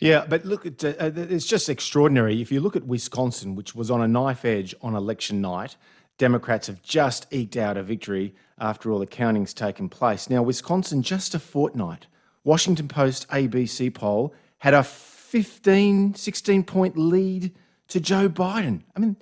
Yeah, 0.00 0.26
but 0.28 0.44
look, 0.44 0.66
uh, 0.66 0.70
it's 0.82 1.46
just 1.46 1.68
extraordinary. 1.68 2.42
If 2.42 2.50
you 2.50 2.60
look 2.60 2.76
at 2.76 2.84
Wisconsin, 2.84 3.54
which 3.54 3.74
was 3.74 3.90
on 3.90 4.02
a 4.02 4.08
knife 4.08 4.44
edge 4.44 4.74
on 4.82 4.94
election 4.94 5.40
night, 5.40 5.76
Democrats 6.18 6.66
have 6.66 6.82
just 6.82 7.26
eked 7.30 7.56
out 7.56 7.76
a 7.76 7.82
victory 7.82 8.34
after 8.58 8.90
all 8.90 8.98
the 8.98 9.06
counting's 9.06 9.54
taken 9.54 9.88
place. 9.88 10.28
Now, 10.28 10.42
Wisconsin, 10.42 11.02
just 11.02 11.34
a 11.34 11.38
fortnight, 11.38 12.08
Washington 12.44 12.88
Post 12.88 13.28
ABC 13.28 13.94
poll 13.94 14.34
had 14.58 14.74
a 14.74 14.82
15, 14.82 16.14
16 16.14 16.64
point 16.64 16.96
lead 16.98 17.54
to 17.88 18.00
Joe 18.00 18.28
Biden. 18.28 18.82
I 18.96 19.00
mean, 19.00 19.16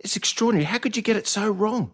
it's 0.00 0.16
extraordinary. 0.16 0.64
How 0.64 0.78
could 0.78 0.96
you 0.96 1.02
get 1.02 1.16
it 1.16 1.28
so 1.28 1.48
wrong? 1.48 1.92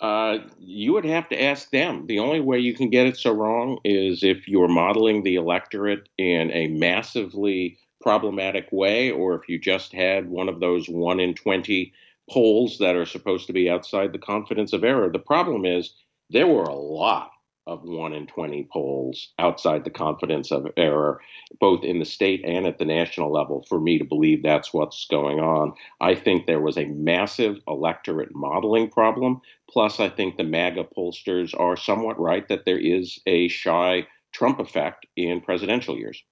Uh, 0.00 0.38
you 0.58 0.94
would 0.94 1.04
have 1.04 1.28
to 1.28 1.42
ask 1.42 1.70
them. 1.70 2.06
The 2.06 2.20
only 2.20 2.40
way 2.40 2.58
you 2.58 2.74
can 2.74 2.88
get 2.88 3.06
it 3.06 3.18
so 3.18 3.32
wrong 3.32 3.78
is 3.84 4.22
if 4.22 4.48
you're 4.48 4.68
modeling 4.68 5.22
the 5.22 5.34
electorate 5.34 6.08
in 6.16 6.50
a 6.52 6.68
massively 6.68 7.78
problematic 8.00 8.66
way, 8.72 9.10
or 9.10 9.34
if 9.34 9.46
you 9.46 9.58
just 9.58 9.92
had 9.92 10.30
one 10.30 10.48
of 10.48 10.58
those 10.58 10.88
one 10.88 11.20
in 11.20 11.34
20 11.34 11.92
polls 12.30 12.78
that 12.78 12.96
are 12.96 13.06
supposed 13.06 13.46
to 13.46 13.52
be 13.52 13.68
outside 13.68 14.12
the 14.12 14.18
confidence 14.18 14.72
of 14.72 14.84
error. 14.84 15.10
The 15.10 15.18
problem 15.18 15.64
is 15.64 15.94
there 16.30 16.46
were 16.46 16.64
a 16.64 16.74
lot 16.74 17.30
of 17.66 17.82
1 17.84 18.12
in 18.12 18.26
20 18.26 18.68
polls 18.72 19.32
outside 19.38 19.84
the 19.84 19.90
confidence 19.90 20.50
of 20.50 20.66
error, 20.76 21.20
both 21.60 21.84
in 21.84 21.98
the 21.98 22.04
state 22.04 22.42
and 22.44 22.66
at 22.66 22.78
the 22.78 22.84
national 22.84 23.32
level, 23.32 23.64
for 23.68 23.80
me 23.80 23.98
to 23.98 24.04
believe 24.04 24.42
that's 24.42 24.72
what's 24.72 25.06
going 25.10 25.40
on. 25.40 25.72
I 26.00 26.14
think 26.14 26.46
there 26.46 26.60
was 26.60 26.78
a 26.78 26.86
massive 26.86 27.58
electorate 27.68 28.34
modeling 28.34 28.90
problem. 28.90 29.40
Plus, 29.68 30.00
I 30.00 30.08
think 30.08 30.36
the 30.36 30.44
MAGA 30.44 30.88
pollsters 30.96 31.58
are 31.58 31.76
somewhat 31.76 32.18
right 32.18 32.48
that 32.48 32.64
there 32.64 32.78
is 32.78 33.20
a 33.26 33.48
shy 33.48 34.06
Trump 34.32 34.58
effect 34.58 35.06
in 35.16 35.40
presidential 35.40 35.96
years. 35.96 36.22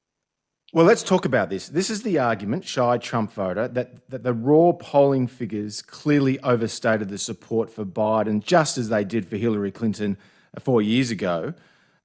Well, 0.71 0.85
let's 0.85 1.03
talk 1.03 1.25
about 1.25 1.49
this. 1.49 1.69
This 1.69 1.89
is 1.89 2.03
the 2.03 2.19
argument, 2.19 2.63
shy 2.63 2.99
Trump 2.99 3.33
voter, 3.33 3.69
that, 3.69 4.07
that 4.11 4.23
the 4.23 4.35
raw 4.35 4.73
polling 4.73 5.27
figures 5.27 5.81
clearly 5.81 6.39
overstated 6.41 7.09
the 7.09 7.17
support 7.17 7.71
for 7.71 7.87
Biden, 7.87 8.45
just 8.45 8.77
as 8.77 8.91
they 8.91 9.03
did 9.03 9.27
for 9.27 9.37
Hillary 9.37 9.73
Clinton 9.73 10.19
four 10.59 10.83
years 10.83 11.11
ago. 11.11 11.55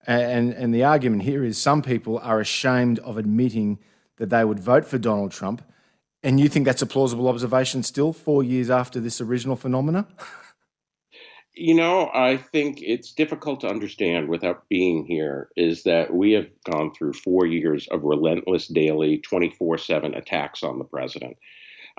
And, 0.08 0.54
and 0.54 0.74
the 0.74 0.86
argument 0.86 1.24
here 1.24 1.44
is 1.44 1.58
some 1.58 1.82
people 1.82 2.20
are 2.20 2.40
ashamed 2.40 3.00
of 3.00 3.18
admitting 3.18 3.80
that 4.16 4.30
they 4.30 4.46
would 4.46 4.62
vote 4.62 4.86
for 4.86 4.98
Donald 4.98 5.34
Trump. 5.34 5.62
And 6.24 6.40
you 6.40 6.48
think 6.48 6.66
that's 6.66 6.82
a 6.82 6.86
plausible 6.86 7.28
observation 7.28 7.84
still, 7.84 8.14
four 8.14 8.44
years 8.44 8.70
after 8.70 9.02
this 9.02 9.20
original 9.20 9.58
phenomena? 9.58 10.08
You 11.56 11.76
know, 11.76 12.10
I 12.12 12.38
think 12.38 12.82
it's 12.82 13.14
difficult 13.14 13.62
to 13.62 13.68
understand 13.68 14.28
without 14.28 14.68
being 14.70 15.06
here 15.06 15.50
is 15.56 15.84
that 15.84 16.12
we 16.12 16.32
have 16.32 16.48
gone 16.64 16.92
through 16.94 17.14
four 17.14 17.46
years 17.46 17.88
of 17.90 18.04
relentless 18.04 18.68
daily 18.68 19.20
24 19.20 19.78
7 19.78 20.16
attacks 20.16 20.64
on 20.64 20.80
the 20.80 20.86
president. 20.86 21.38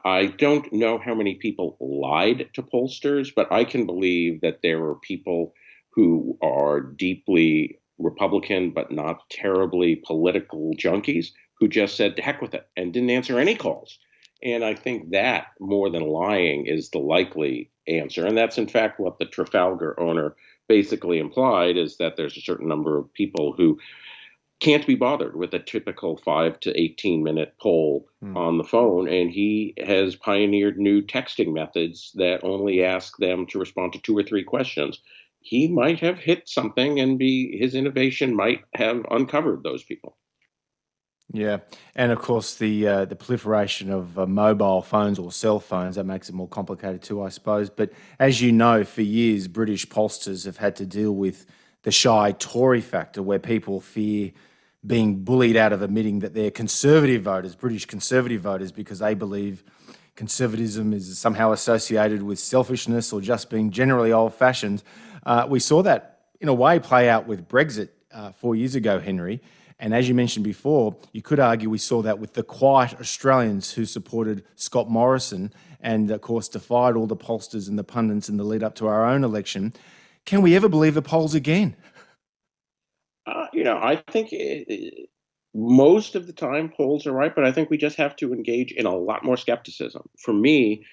I 0.05 0.27
don't 0.27 0.73
know 0.73 0.99
how 0.99 1.15
many 1.15 1.37
people 1.37 1.77
lied 1.79 2.49
to 2.55 2.63
pollsters, 2.63 3.33
but 3.35 3.53
I 3.53 3.63
can 3.65 3.87
believe 3.87 4.41
that 4.41 4.61
there 4.63 4.81
were 4.81 4.97
people 4.97 5.55
who 5.91 6.37
are 6.43 6.81
deeply 6.81 7.79
Republican 7.99 8.73
but 8.73 8.91
not 8.91 9.31
terribly 9.31 9.97
political 10.05 10.73
junkies 10.77 11.29
who 11.61 11.69
just 11.69 11.97
said, 11.97 12.17
to 12.17 12.23
heck 12.23 12.43
with 12.43 12.55
it, 12.55 12.67
and 12.77 12.93
didn't 12.93 13.11
answer 13.11 13.39
any 13.39 13.55
calls. 13.55 14.01
And 14.43 14.65
I 14.65 14.75
think 14.75 15.11
that, 15.11 15.47
more 15.61 15.91
than 15.91 16.03
lying, 16.03 16.67
is 16.67 16.91
the 16.91 16.99
likely 16.99 17.71
answer. 17.87 18.27
And 18.27 18.37
that's, 18.37 18.59
in 18.59 18.69
fact, 18.69 19.01
what 19.01 19.19
the 19.19 19.27
Trafalgar 19.27 19.99
owner 19.99 20.35
basically 20.69 21.19
implied 21.19 21.77
is 21.77 21.97
that 21.99 22.17
there's 22.17 22.37
a 22.37 22.43
certain 22.43 22.69
number 22.69 22.99
of 22.99 23.13
people 23.13 23.53
who 23.53 23.79
can't 24.61 24.87
be 24.87 24.95
bothered 24.95 25.37
with 25.37 25.53
a 25.53 25.59
typical 25.59 26.17
five 26.17 26.59
to 26.61 26.81
18 26.81 27.23
minute 27.23 27.55
poll 27.61 28.09
hmm. 28.21 28.37
on 28.37 28.57
the 28.57 28.65
phone. 28.65 29.09
And 29.09 29.31
he 29.31 29.75
has 29.85 30.17
pioneered 30.17 30.79
new 30.79 31.03
texting 31.03 31.53
methods 31.53 32.13
that 32.15 32.45
only 32.45 32.83
ask 32.83 33.17
them 33.19 33.47
to 33.49 33.59
respond 33.59 33.93
to 33.93 33.99
two 34.01 34.17
or 34.17 34.23
three 34.23 34.45
questions 34.45 35.01
he 35.45 35.69
might 35.69 36.01
have 36.01 36.19
hit 36.19 36.49
something 36.49 36.99
and 36.99 37.19
be 37.19 37.57
his 37.59 37.75
innovation 37.75 38.35
might 38.35 38.65
have 38.75 39.05
uncovered 39.11 39.63
those 39.63 39.85
people. 39.85 40.17
Yeah, 41.33 41.59
and 41.97 42.13
of 42.13 42.19
course 42.19 42.55
the 42.57 42.87
uh, 42.87 43.05
the 43.07 43.17
proliferation 43.17 43.91
of 43.91 44.19
uh, 44.19 44.27
mobile 44.27 44.83
phones 44.83 45.19
or 45.19 45.33
cell 45.33 45.59
phones 45.59 45.97
that 45.97 46.05
makes 46.05 46.29
it 46.29 46.35
more 46.35 46.49
complicated 46.49 47.03
too, 47.03 47.23
I 47.23 47.31
suppose. 47.31 47.71
But 47.71 47.93
as 48.19 48.41
you 48.41 48.53
know, 48.53 48.85
for 48.85 49.03
years 49.03 49.49
British 49.49 49.87
pollsters 49.87 50.45
have 50.45 50.59
had 50.59 50.77
to 50.77 50.87
deal 50.87 51.13
with 51.13 51.47
the 51.83 51.91
shy 51.91 52.33
Tory 52.39 52.81
factor, 52.81 53.23
where 53.23 53.39
people 53.39 53.81
fear 53.81 54.33
being 54.87 55.25
bullied 55.25 55.57
out 55.57 55.73
of 55.73 55.81
admitting 55.83 56.19
that 56.19 56.35
they're 56.35 56.51
conservative 56.51 57.23
voters, 57.23 57.57
British 57.57 57.87
conservative 57.87 58.43
voters, 58.43 58.71
because 58.71 58.99
they 58.99 59.15
believe 59.15 59.65
conservatism 60.15 60.93
is 60.93 61.19
somehow 61.19 61.53
associated 61.53 62.23
with 62.23 62.39
selfishness 62.39 63.13
or 63.13 63.21
just 63.21 63.49
being 63.49 63.71
generally 63.71 64.13
old-fashioned. 64.13 64.83
Uh, 65.25 65.47
we 65.49 65.59
saw 65.59 65.83
that 65.83 66.21
in 66.41 66.49
a 66.49 66.55
way 66.55 66.79
play 66.79 67.09
out 67.09 67.27
with 67.27 67.49
Brexit 67.49 67.89
uh, 68.13 68.31
four 68.33 68.55
years 68.55 68.75
ago, 68.75 69.01
Henry. 69.01 69.41
And 69.85 69.93
as 69.93 70.09
you 70.09 70.15
mentioned 70.15 70.45
before, 70.45 70.97
you 71.13 71.21
could 71.21 71.39
argue 71.39 71.69
we 71.69 71.77
saw 71.77 72.01
that 72.01 72.19
with 72.19 72.33
the 72.33 72.43
quiet 72.43 72.99
Australians 72.99 73.75
who 73.75 73.85
supported 73.85 74.43
Scott 74.55 74.89
Morrison 74.89 75.53
and, 75.79 76.11
of 76.11 76.23
course, 76.23 76.49
defied 76.49 76.97
all 76.97 77.07
the 77.07 77.15
pollsters 77.15 77.69
and 77.69 77.79
the 77.79 77.85
pundits 77.85 78.31
in 78.31 78.39
the 78.39 78.45
lead 78.45 78.63
up 78.63 78.75
to 78.77 78.87
our 78.87 79.05
own 79.05 79.25
election. 79.25 79.75
Can 80.25 80.41
we 80.41 80.57
ever 80.57 80.71
believe 80.71 80.95
the 80.95 81.03
polls 81.03 81.35
again? 81.35 81.77
Uh, 83.27 83.49
you 83.53 83.63
know, 83.63 83.77
I 83.77 83.97
think 84.11 84.31
it, 84.33 85.11
most 85.53 86.15
of 86.15 86.27
the 86.27 86.33
time 86.33 86.73
polls 86.75 87.07
are 87.07 87.13
right, 87.13 87.35
but 87.35 87.45
I 87.45 87.53
think 87.53 87.69
we 87.69 87.77
just 87.77 87.99
have 87.99 88.17
to 88.17 88.33
engage 88.33 88.73
in 88.73 88.87
a 88.87 88.97
lot 88.97 89.23
more 89.23 89.37
skepticism. 89.37 90.09
For 90.19 90.33
me, 90.33 90.87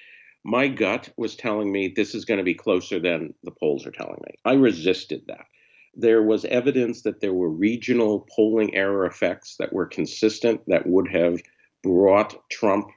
my 0.43 0.67
gut 0.67 1.13
was 1.15 1.37
telling 1.37 1.71
me 1.71 1.87
this 1.87 2.13
is 2.13 2.25
going 2.25 2.39
to 2.39 2.43
be 2.43 2.55
closer 2.55 2.99
than 2.99 3.35
the 3.45 3.51
polls 3.51 3.85
are 3.85 3.91
telling 3.91 4.19
me. 4.27 4.33
I 4.43 4.55
resisted 4.55 5.21
that. 5.27 5.45
There 5.93 6.23
was 6.23 6.45
evidence 6.45 7.01
that 7.01 7.19
there 7.19 7.33
were 7.33 7.49
regional 7.49 8.27
polling 8.35 8.73
error 8.75 9.05
effects 9.05 9.57
that 9.57 9.73
were 9.73 9.85
consistent 9.85 10.61
that 10.67 10.87
would 10.87 11.09
have 11.09 11.41
brought 11.83 12.49
Trump 12.49 12.87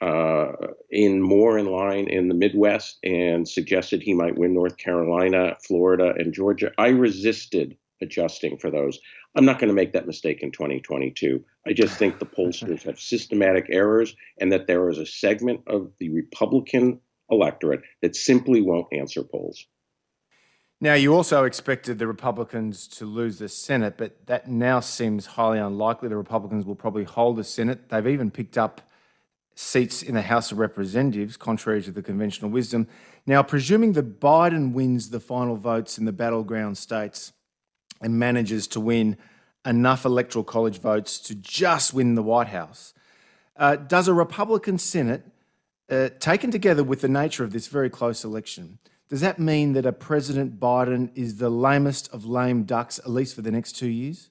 uh, 0.00 0.52
in 0.90 1.22
more 1.22 1.56
in 1.56 1.66
line 1.66 2.08
in 2.08 2.28
the 2.28 2.34
Midwest 2.34 2.98
and 3.02 3.48
suggested 3.48 4.02
he 4.02 4.12
might 4.12 4.36
win 4.36 4.52
North 4.52 4.76
Carolina, 4.76 5.56
Florida, 5.66 6.12
and 6.18 6.34
Georgia. 6.34 6.72
I 6.76 6.88
resisted 6.88 7.76
adjusting 8.02 8.58
for 8.58 8.70
those. 8.70 9.00
I'm 9.34 9.44
not 9.44 9.58
going 9.58 9.68
to 9.68 9.74
make 9.74 9.92
that 9.92 10.06
mistake 10.06 10.42
in 10.42 10.52
2022. 10.52 11.42
I 11.66 11.72
just 11.72 11.96
think 11.96 12.18
the 12.18 12.26
pollsters 12.26 12.82
have 12.86 13.00
systematic 13.00 13.66
errors 13.70 14.14
and 14.38 14.52
that 14.52 14.66
there 14.66 14.88
is 14.90 14.98
a 14.98 15.06
segment 15.06 15.60
of 15.66 15.90
the 15.98 16.10
Republican 16.10 17.00
electorate 17.30 17.82
that 18.02 18.14
simply 18.14 18.60
won't 18.60 18.92
answer 18.92 19.22
polls. 19.22 19.66
Now, 20.80 20.94
you 20.94 21.14
also 21.14 21.44
expected 21.44 21.98
the 21.98 22.06
Republicans 22.06 22.86
to 22.88 23.06
lose 23.06 23.38
the 23.38 23.48
Senate, 23.48 23.94
but 23.96 24.26
that 24.26 24.48
now 24.48 24.80
seems 24.80 25.26
highly 25.26 25.58
unlikely. 25.58 26.08
The 26.08 26.16
Republicans 26.16 26.66
will 26.66 26.74
probably 26.74 27.04
hold 27.04 27.36
the 27.36 27.44
Senate. 27.44 27.88
They've 27.88 28.06
even 28.06 28.30
picked 28.30 28.58
up 28.58 28.80
seats 29.54 30.02
in 30.02 30.14
the 30.14 30.22
House 30.22 30.50
of 30.52 30.58
Representatives, 30.58 31.36
contrary 31.36 31.80
to 31.82 31.92
the 31.92 32.02
conventional 32.02 32.50
wisdom. 32.50 32.88
Now, 33.24 33.42
presuming 33.42 33.92
that 33.92 34.20
Biden 34.20 34.72
wins 34.72 35.10
the 35.10 35.20
final 35.20 35.56
votes 35.56 35.96
in 35.96 36.04
the 36.04 36.12
battleground 36.12 36.76
states, 36.76 37.32
and 38.00 38.18
manages 38.18 38.66
to 38.68 38.80
win 38.80 39.16
enough 39.64 40.04
electoral 40.04 40.44
college 40.44 40.78
votes 40.78 41.18
to 41.18 41.34
just 41.34 41.94
win 41.94 42.14
the 42.14 42.22
White 42.22 42.48
House. 42.48 42.92
Uh, 43.56 43.76
does 43.76 44.08
a 44.08 44.14
Republican 44.14 44.78
Senate, 44.78 45.22
uh, 45.90 46.10
taken 46.18 46.50
together 46.50 46.84
with 46.84 47.00
the 47.00 47.08
nature 47.08 47.44
of 47.44 47.52
this 47.52 47.68
very 47.68 47.88
close 47.88 48.24
election, 48.24 48.78
does 49.08 49.20
that 49.20 49.38
mean 49.38 49.74
that 49.74 49.86
a 49.86 49.92
President 49.92 50.58
Biden 50.58 51.10
is 51.14 51.36
the 51.36 51.50
lamest 51.50 52.12
of 52.12 52.24
lame 52.24 52.64
ducks, 52.64 52.98
at 52.98 53.10
least 53.10 53.34
for 53.34 53.42
the 53.42 53.50
next 53.50 53.72
two 53.72 53.88
years? 53.88 54.30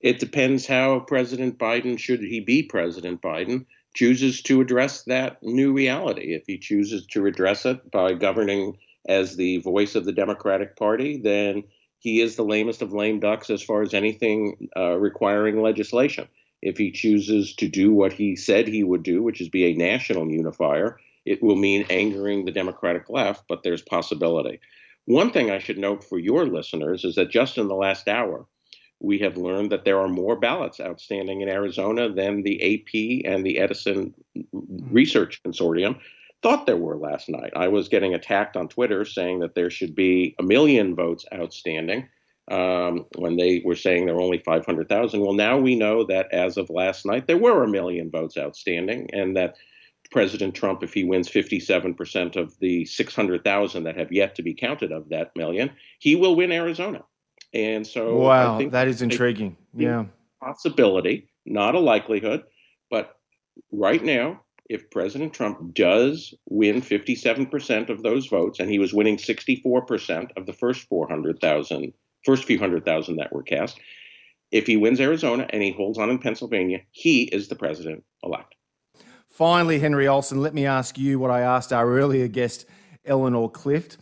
It 0.00 0.20
depends 0.20 0.66
how 0.66 1.00
President 1.00 1.58
Biden, 1.58 1.98
should 1.98 2.20
he 2.20 2.40
be 2.40 2.62
President 2.62 3.20
Biden, 3.20 3.66
chooses 3.94 4.42
to 4.42 4.60
address 4.60 5.02
that 5.04 5.42
new 5.42 5.72
reality. 5.72 6.34
If 6.34 6.44
he 6.46 6.58
chooses 6.58 7.06
to 7.06 7.26
address 7.26 7.66
it 7.66 7.90
by 7.90 8.12
governing 8.12 8.78
as 9.08 9.36
the 9.36 9.58
voice 9.58 9.96
of 9.96 10.04
the 10.04 10.12
Democratic 10.12 10.76
Party, 10.76 11.20
then 11.20 11.64
he 11.98 12.20
is 12.20 12.36
the 12.36 12.44
lamest 12.44 12.80
of 12.80 12.92
lame 12.92 13.18
ducks 13.18 13.50
as 13.50 13.62
far 13.62 13.82
as 13.82 13.94
anything 13.94 14.68
uh, 14.76 14.96
requiring 14.96 15.60
legislation. 15.60 16.28
If 16.62 16.78
he 16.78 16.92
chooses 16.92 17.54
to 17.56 17.68
do 17.68 17.92
what 17.92 18.12
he 18.12 18.36
said 18.36 18.68
he 18.68 18.84
would 18.84 19.02
do, 19.02 19.22
which 19.22 19.40
is 19.40 19.48
be 19.48 19.64
a 19.64 19.74
national 19.74 20.30
unifier, 20.30 20.98
it 21.28 21.42
will 21.42 21.56
mean 21.56 21.86
angering 21.90 22.44
the 22.44 22.52
Democratic 22.52 23.08
left, 23.08 23.44
but 23.48 23.62
there's 23.62 23.82
possibility. 23.82 24.60
One 25.04 25.30
thing 25.30 25.50
I 25.50 25.58
should 25.58 25.78
note 25.78 26.04
for 26.04 26.18
your 26.18 26.46
listeners 26.46 27.04
is 27.04 27.14
that 27.14 27.30
just 27.30 27.58
in 27.58 27.68
the 27.68 27.74
last 27.74 28.08
hour, 28.08 28.46
we 29.00 29.18
have 29.20 29.36
learned 29.36 29.70
that 29.70 29.84
there 29.84 30.00
are 30.00 30.08
more 30.08 30.36
ballots 30.36 30.80
outstanding 30.80 31.40
in 31.40 31.48
Arizona 31.48 32.12
than 32.12 32.42
the 32.42 32.56
AP 32.74 33.30
and 33.30 33.44
the 33.44 33.58
Edison 33.58 34.12
Research 34.52 35.40
Consortium 35.42 35.98
thought 36.42 36.66
there 36.66 36.76
were 36.76 36.96
last 36.96 37.28
night. 37.28 37.52
I 37.56 37.68
was 37.68 37.88
getting 37.88 38.14
attacked 38.14 38.56
on 38.56 38.68
Twitter 38.68 39.04
saying 39.04 39.40
that 39.40 39.54
there 39.54 39.70
should 39.70 39.94
be 39.94 40.34
a 40.38 40.42
million 40.42 40.94
votes 40.94 41.24
outstanding 41.32 42.08
um, 42.50 43.06
when 43.16 43.36
they 43.36 43.62
were 43.64 43.76
saying 43.76 44.06
there 44.06 44.14
were 44.14 44.20
only 44.20 44.38
500,000. 44.38 45.20
Well, 45.20 45.34
now 45.34 45.58
we 45.58 45.74
know 45.74 46.04
that 46.04 46.32
as 46.32 46.56
of 46.56 46.70
last 46.70 47.04
night, 47.04 47.26
there 47.26 47.38
were 47.38 47.62
a 47.62 47.68
million 47.68 48.10
votes 48.10 48.36
outstanding, 48.36 49.10
and 49.12 49.36
that 49.36 49.56
President 50.10 50.54
Trump, 50.54 50.82
if 50.82 50.94
he 50.94 51.04
wins 51.04 51.28
57% 51.28 52.36
of 52.36 52.58
the 52.60 52.84
600,000 52.84 53.84
that 53.84 53.96
have 53.96 54.12
yet 54.12 54.34
to 54.36 54.42
be 54.42 54.54
counted 54.54 54.92
of 54.92 55.08
that 55.10 55.32
million, 55.36 55.70
he 55.98 56.16
will 56.16 56.34
win 56.34 56.52
Arizona. 56.52 57.04
And 57.52 57.86
so, 57.86 58.16
wow, 58.16 58.60
that 58.70 58.88
is 58.88 59.02
intriguing. 59.02 59.56
Yeah, 59.74 60.06
possibility, 60.40 61.30
not 61.46 61.74
a 61.74 61.80
likelihood, 61.80 62.44
but 62.90 63.16
right 63.72 64.02
now, 64.02 64.42
if 64.68 64.90
President 64.90 65.32
Trump 65.32 65.74
does 65.74 66.34
win 66.48 66.82
57% 66.82 67.88
of 67.88 68.02
those 68.02 68.26
votes, 68.26 68.60
and 68.60 68.70
he 68.70 68.78
was 68.78 68.92
winning 68.92 69.16
64% 69.16 70.30
of 70.36 70.46
the 70.46 70.52
first 70.52 70.86
400,000, 70.88 71.92
first 72.24 72.44
few 72.44 72.58
hundred 72.58 72.84
thousand 72.84 73.16
that 73.16 73.32
were 73.32 73.42
cast, 73.42 73.80
if 74.50 74.66
he 74.66 74.76
wins 74.76 75.00
Arizona 75.00 75.46
and 75.50 75.62
he 75.62 75.72
holds 75.72 75.98
on 75.98 76.10
in 76.10 76.18
Pennsylvania, 76.18 76.80
he 76.90 77.22
is 77.24 77.48
the 77.48 77.56
president 77.56 78.04
elect. 78.22 78.54
Finally, 79.38 79.78
Henry 79.78 80.08
Olsen, 80.08 80.42
let 80.42 80.52
me 80.52 80.66
ask 80.66 80.98
you 80.98 81.16
what 81.20 81.30
I 81.30 81.42
asked 81.42 81.72
our 81.72 81.96
earlier 81.96 82.26
guest, 82.26 82.66
Eleanor 83.04 83.48
Clift. 83.48 83.96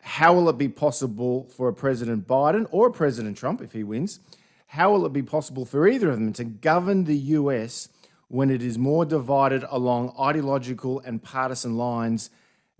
How 0.00 0.32
will 0.32 0.48
it 0.48 0.58
be 0.58 0.68
possible 0.68 1.50
for 1.56 1.66
a 1.66 1.72
President 1.72 2.28
Biden 2.28 2.68
or 2.70 2.92
President 2.92 3.36
Trump, 3.36 3.60
if 3.60 3.72
he 3.72 3.82
wins, 3.82 4.20
how 4.68 4.92
will 4.92 5.04
it 5.04 5.12
be 5.12 5.24
possible 5.24 5.64
for 5.64 5.88
either 5.88 6.10
of 6.10 6.20
them 6.20 6.32
to 6.34 6.44
govern 6.44 7.02
the 7.02 7.16
US 7.16 7.88
when 8.28 8.48
it 8.48 8.62
is 8.62 8.78
more 8.78 9.04
divided 9.04 9.64
along 9.70 10.14
ideological 10.20 11.00
and 11.00 11.20
partisan 11.20 11.76
lines 11.76 12.30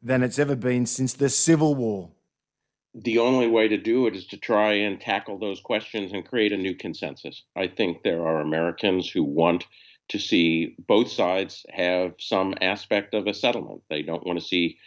than 0.00 0.22
it's 0.22 0.38
ever 0.38 0.54
been 0.54 0.86
since 0.86 1.12
the 1.12 1.28
Civil 1.28 1.74
War? 1.74 2.10
The 2.94 3.18
only 3.18 3.48
way 3.48 3.66
to 3.66 3.76
do 3.76 4.06
it 4.06 4.14
is 4.14 4.28
to 4.28 4.36
try 4.36 4.74
and 4.74 5.00
tackle 5.00 5.40
those 5.40 5.58
questions 5.58 6.12
and 6.12 6.24
create 6.24 6.52
a 6.52 6.56
new 6.56 6.76
consensus. 6.76 7.42
I 7.56 7.66
think 7.66 8.04
there 8.04 8.24
are 8.24 8.40
Americans 8.40 9.10
who 9.10 9.24
want 9.24 9.66
to 10.08 10.18
see 10.18 10.74
both 10.86 11.10
sides 11.10 11.66
have 11.70 12.14
some 12.18 12.54
aspect 12.60 13.14
of 13.14 13.26
a 13.26 13.34
settlement. 13.34 13.82
They 13.90 14.02
don't 14.02 14.26
want 14.26 14.38
to 14.38 14.44
see 14.44 14.78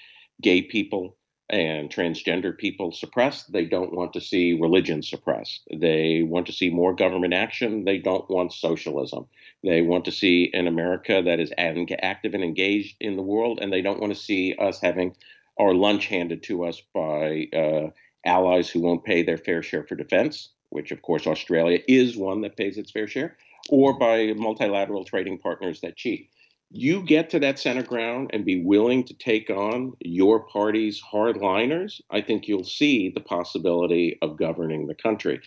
gay 0.41 0.61
people 0.61 1.17
and 1.49 1.89
transgender 1.89 2.55
people 2.55 2.91
suppressed. 2.91 3.51
They 3.51 3.65
don't 3.65 3.93
want 3.93 4.13
to 4.13 4.21
see 4.21 4.53
religion 4.53 5.01
suppressed. 5.01 5.67
They 5.75 6.21
want 6.21 6.45
to 6.45 6.53
see 6.53 6.69
more 6.69 6.93
government 6.93 7.33
action. 7.33 7.85
They 7.85 7.97
don't 7.97 8.29
want 8.29 8.53
socialism. 8.53 9.25
They 9.63 9.81
want 9.81 10.05
to 10.05 10.11
see 10.11 10.51
an 10.53 10.67
America 10.67 11.21
that 11.25 11.39
is 11.39 11.51
active 11.57 12.33
and 12.35 12.43
engaged 12.43 12.97
in 12.99 13.15
the 13.15 13.23
world, 13.23 13.59
and 13.61 13.73
they 13.73 13.81
don't 13.81 13.99
want 13.99 14.13
to 14.13 14.19
see 14.19 14.55
us 14.59 14.79
having 14.79 15.15
our 15.59 15.73
lunch 15.73 16.05
handed 16.05 16.43
to 16.43 16.65
us 16.65 16.81
by 16.93 17.47
uh, 17.53 17.89
allies 18.25 18.69
who 18.69 18.81
won't 18.81 19.03
pay 19.03 19.23
their 19.23 19.37
fair 19.37 19.63
share 19.63 19.83
for 19.83 19.95
defense, 19.95 20.49
which, 20.69 20.91
of 20.91 21.01
course, 21.01 21.25
Australia 21.25 21.79
is 21.87 22.15
one 22.15 22.41
that 22.41 22.57
pays 22.57 22.77
its 22.77 22.91
fair 22.91 23.07
share, 23.07 23.35
or 23.69 23.97
by 23.97 24.33
multilateral 24.35 25.05
trading 25.05 25.39
partners 25.39 25.81
that 25.81 25.95
cheat 25.95 26.29
you 26.71 27.01
get 27.03 27.31
to 27.31 27.39
that 27.39 27.59
center 27.59 27.83
ground 27.83 28.29
and 28.31 28.45
be 28.45 28.63
willing 28.63 29.03
to 29.05 29.13
take 29.15 29.49
on 29.49 29.93
your 30.01 30.41
party's 30.41 31.01
hardliners, 31.01 31.99
I 32.11 32.21
think 32.21 32.47
you'll 32.47 32.63
see 32.63 33.09
the 33.09 33.21
possibility 33.21 34.17
of 34.21 34.37
governing 34.37 34.87
the 34.87 34.95
country. 34.95 35.41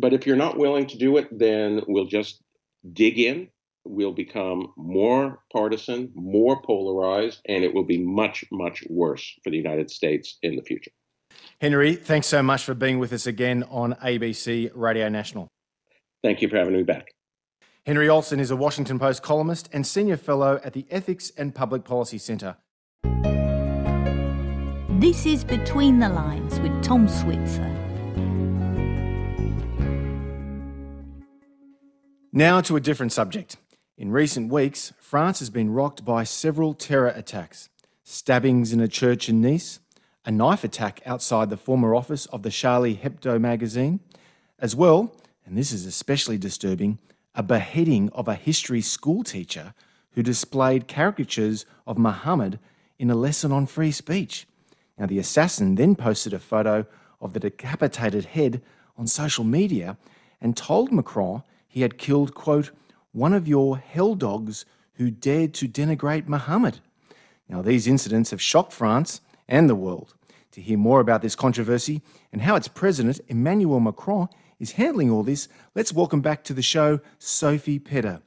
But 0.00 0.12
if 0.12 0.26
you're 0.26 0.36
not 0.36 0.58
willing 0.58 0.86
to 0.86 0.98
do 0.98 1.16
it, 1.16 1.26
then 1.36 1.82
we'll 1.86 2.06
just 2.06 2.42
dig 2.92 3.18
in. 3.18 3.48
We'll 3.84 4.12
become 4.12 4.72
more 4.76 5.40
partisan, 5.52 6.12
more 6.14 6.60
polarized, 6.60 7.40
and 7.48 7.64
it 7.64 7.72
will 7.72 7.84
be 7.84 7.98
much, 7.98 8.44
much 8.50 8.84
worse 8.90 9.34
for 9.42 9.50
the 9.50 9.56
United 9.56 9.90
States 9.90 10.38
in 10.42 10.56
the 10.56 10.62
future. 10.62 10.90
Henry, 11.60 11.94
thanks 11.94 12.26
so 12.26 12.42
much 12.42 12.64
for 12.64 12.74
being 12.74 12.98
with 12.98 13.12
us 13.12 13.26
again 13.26 13.64
on 13.70 13.94
ABC 13.94 14.70
Radio 14.74 15.08
National. 15.08 15.48
Thank 16.22 16.42
you 16.42 16.48
for 16.48 16.56
having 16.56 16.74
me 16.74 16.82
back. 16.82 17.17
Henry 17.88 18.06
Olsen 18.10 18.38
is 18.38 18.50
a 18.50 18.56
Washington 18.56 18.98
Post 18.98 19.22
columnist 19.22 19.70
and 19.72 19.86
senior 19.86 20.18
fellow 20.18 20.60
at 20.62 20.74
the 20.74 20.84
Ethics 20.90 21.32
and 21.38 21.54
Public 21.54 21.84
Policy 21.84 22.18
Centre. 22.18 22.58
This 25.00 25.24
is 25.24 25.42
Between 25.42 25.98
the 25.98 26.10
Lines 26.10 26.60
with 26.60 26.82
Tom 26.82 27.08
Switzer. 27.08 27.64
Now 32.30 32.60
to 32.60 32.76
a 32.76 32.80
different 32.80 33.12
subject. 33.12 33.56
In 33.96 34.12
recent 34.12 34.52
weeks, 34.52 34.92
France 35.00 35.38
has 35.38 35.48
been 35.48 35.72
rocked 35.72 36.04
by 36.04 36.24
several 36.24 36.74
terror 36.74 37.08
attacks 37.08 37.70
stabbings 38.04 38.70
in 38.70 38.80
a 38.80 38.88
church 38.88 39.30
in 39.30 39.40
Nice, 39.40 39.80
a 40.26 40.30
knife 40.30 40.62
attack 40.62 41.00
outside 41.06 41.48
the 41.48 41.56
former 41.56 41.94
office 41.94 42.26
of 42.26 42.42
the 42.42 42.50
Charlie 42.50 42.96
Hebdo 42.96 43.40
magazine, 43.40 44.00
as 44.58 44.76
well, 44.76 45.14
and 45.46 45.56
this 45.56 45.72
is 45.72 45.86
especially 45.86 46.36
disturbing, 46.36 46.98
a 47.38 47.42
beheading 47.42 48.10
of 48.10 48.26
a 48.26 48.34
history 48.34 48.80
school 48.80 49.22
teacher 49.22 49.72
who 50.12 50.22
displayed 50.24 50.88
caricatures 50.88 51.64
of 51.86 51.96
Muhammad 51.96 52.58
in 52.98 53.10
a 53.10 53.14
lesson 53.14 53.52
on 53.52 53.64
free 53.64 53.92
speech. 53.92 54.44
Now, 54.98 55.06
the 55.06 55.20
assassin 55.20 55.76
then 55.76 55.94
posted 55.94 56.32
a 56.34 56.40
photo 56.40 56.84
of 57.20 57.32
the 57.32 57.40
decapitated 57.40 58.24
head 58.24 58.60
on 58.96 59.06
social 59.06 59.44
media 59.44 59.96
and 60.40 60.56
told 60.56 60.90
Macron 60.90 61.44
he 61.68 61.82
had 61.82 61.96
killed, 61.96 62.34
quote, 62.34 62.72
one 63.12 63.32
of 63.32 63.46
your 63.46 63.78
hell 63.78 64.16
dogs 64.16 64.64
who 64.94 65.08
dared 65.08 65.54
to 65.54 65.68
denigrate 65.68 66.26
Muhammad. 66.26 66.80
Now, 67.48 67.62
these 67.62 67.86
incidents 67.86 68.32
have 68.32 68.42
shocked 68.42 68.72
France 68.72 69.20
and 69.46 69.70
the 69.70 69.76
world. 69.76 70.14
To 70.52 70.60
hear 70.60 70.76
more 70.76 70.98
about 70.98 71.22
this 71.22 71.36
controversy 71.36 72.02
and 72.32 72.42
how 72.42 72.56
its 72.56 72.66
president, 72.66 73.20
Emmanuel 73.28 73.78
Macron, 73.78 74.28
is 74.58 74.72
handling 74.72 75.10
all 75.10 75.22
this, 75.22 75.48
let's 75.74 75.92
welcome 75.92 76.20
back 76.20 76.42
to 76.44 76.54
the 76.54 76.62
show 76.62 77.00
Sophie 77.18 77.78
Pedder. 77.78 78.20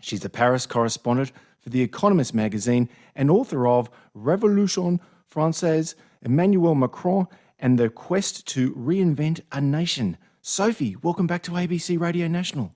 She's 0.00 0.20
the 0.20 0.28
Paris 0.28 0.66
correspondent 0.66 1.32
for 1.60 1.70
The 1.70 1.82
Economist 1.82 2.34
magazine 2.34 2.88
and 3.14 3.30
author 3.30 3.66
of 3.66 3.90
Revolution 4.14 5.00
Francaise, 5.26 5.94
Emmanuel 6.22 6.74
Macron, 6.74 7.26
and 7.58 7.78
the 7.78 7.88
Quest 7.90 8.46
to 8.48 8.72
Reinvent 8.74 9.40
a 9.52 9.60
Nation. 9.60 10.16
Sophie, 10.40 10.96
welcome 11.02 11.26
back 11.26 11.42
to 11.44 11.52
ABC 11.52 11.98
Radio 12.00 12.28
National. 12.28 12.72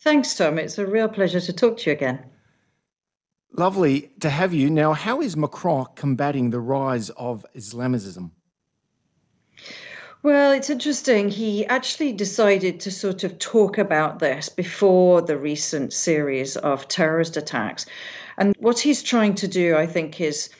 Thanks, 0.00 0.34
Tom. 0.34 0.58
It's 0.58 0.78
a 0.78 0.86
real 0.86 1.08
pleasure 1.08 1.40
to 1.40 1.52
talk 1.52 1.76
to 1.78 1.90
you 1.90 1.92
again. 1.92 2.24
Lovely 3.52 4.12
to 4.20 4.30
have 4.30 4.54
you. 4.54 4.70
Now, 4.70 4.92
how 4.92 5.20
is 5.20 5.36
Macron 5.36 5.86
combating 5.94 6.50
the 6.50 6.60
rise 6.60 7.10
of 7.10 7.44
Islamism? 7.54 8.32
Well, 10.22 10.52
it's 10.52 10.68
interesting. 10.68 11.30
He 11.30 11.64
actually 11.66 12.12
decided 12.12 12.78
to 12.80 12.90
sort 12.90 13.24
of 13.24 13.38
talk 13.38 13.78
about 13.78 14.18
this 14.18 14.50
before 14.50 15.22
the 15.22 15.38
recent 15.38 15.94
series 15.94 16.58
of 16.58 16.86
terrorist 16.88 17.38
attacks. 17.38 17.86
And 18.36 18.54
what 18.58 18.78
he's 18.78 19.02
trying 19.02 19.34
to 19.36 19.48
do, 19.48 19.76
I 19.76 19.86
think, 19.86 20.20
is 20.20 20.50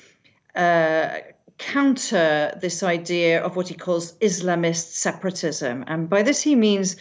uh, 0.55 1.19
counter 1.59 2.59
this 2.59 2.83
idea 2.83 3.43
of 3.43 3.55
what 3.55 3.69
he 3.69 3.75
calls 3.75 4.15
Islamist 4.21 4.93
separatism. 4.93 5.85
And 5.87 6.09
by 6.09 6.23
this, 6.23 6.41
he 6.41 6.55
means 6.55 6.97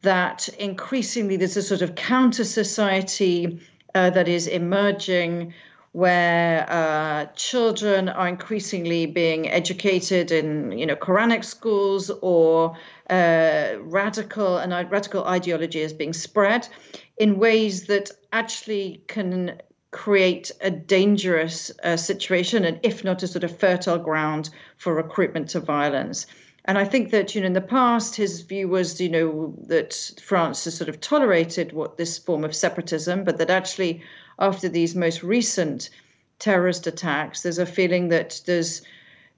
that 0.00 0.48
increasingly 0.58 1.36
there's 1.36 1.58
a 1.58 1.62
sort 1.62 1.82
of 1.82 1.96
counter 1.96 2.44
society 2.44 3.60
uh, 3.94 4.08
that 4.08 4.26
is 4.26 4.46
emerging 4.46 5.52
where 5.92 6.70
uh, 6.70 7.26
children 7.34 8.08
are 8.08 8.28
increasingly 8.28 9.06
being 9.06 9.48
educated 9.50 10.30
in 10.30 10.70
you 10.72 10.86
know 10.86 10.94
Quranic 10.94 11.44
schools 11.44 12.10
or 12.22 12.76
uh, 13.08 13.72
radical 13.80 14.58
and 14.58 14.72
radical 14.90 15.24
ideology 15.24 15.80
is 15.80 15.92
being 15.92 16.12
spread 16.12 16.68
in 17.16 17.38
ways 17.38 17.86
that 17.86 18.10
actually 18.32 19.02
can 19.08 19.60
create 19.90 20.52
a 20.60 20.70
dangerous 20.70 21.72
uh, 21.82 21.96
situation 21.96 22.64
and 22.64 22.78
if 22.84 23.02
not 23.02 23.24
a 23.24 23.26
sort 23.26 23.42
of 23.42 23.58
fertile 23.58 23.98
ground 23.98 24.50
for 24.76 24.94
recruitment 24.94 25.48
to 25.48 25.58
violence. 25.58 26.26
And 26.66 26.78
I 26.78 26.84
think 26.84 27.10
that 27.10 27.34
you 27.34 27.40
know 27.40 27.48
in 27.48 27.54
the 27.54 27.60
past 27.60 28.14
his 28.14 28.42
view 28.42 28.68
was 28.68 29.00
you 29.00 29.08
know 29.08 29.54
that 29.66 30.12
France 30.22 30.62
has 30.64 30.76
sort 30.76 30.88
of 30.88 31.00
tolerated 31.00 31.72
what 31.72 31.96
this 31.96 32.16
form 32.16 32.44
of 32.44 32.54
separatism, 32.54 33.24
but 33.24 33.38
that 33.38 33.50
actually 33.50 34.02
after 34.40 34.68
these 34.68 34.94
most 34.94 35.22
recent 35.22 35.90
terrorist 36.38 36.86
attacks, 36.86 37.42
there's 37.42 37.58
a 37.58 37.66
feeling 37.66 38.08
that 38.08 38.40
there's 38.46 38.82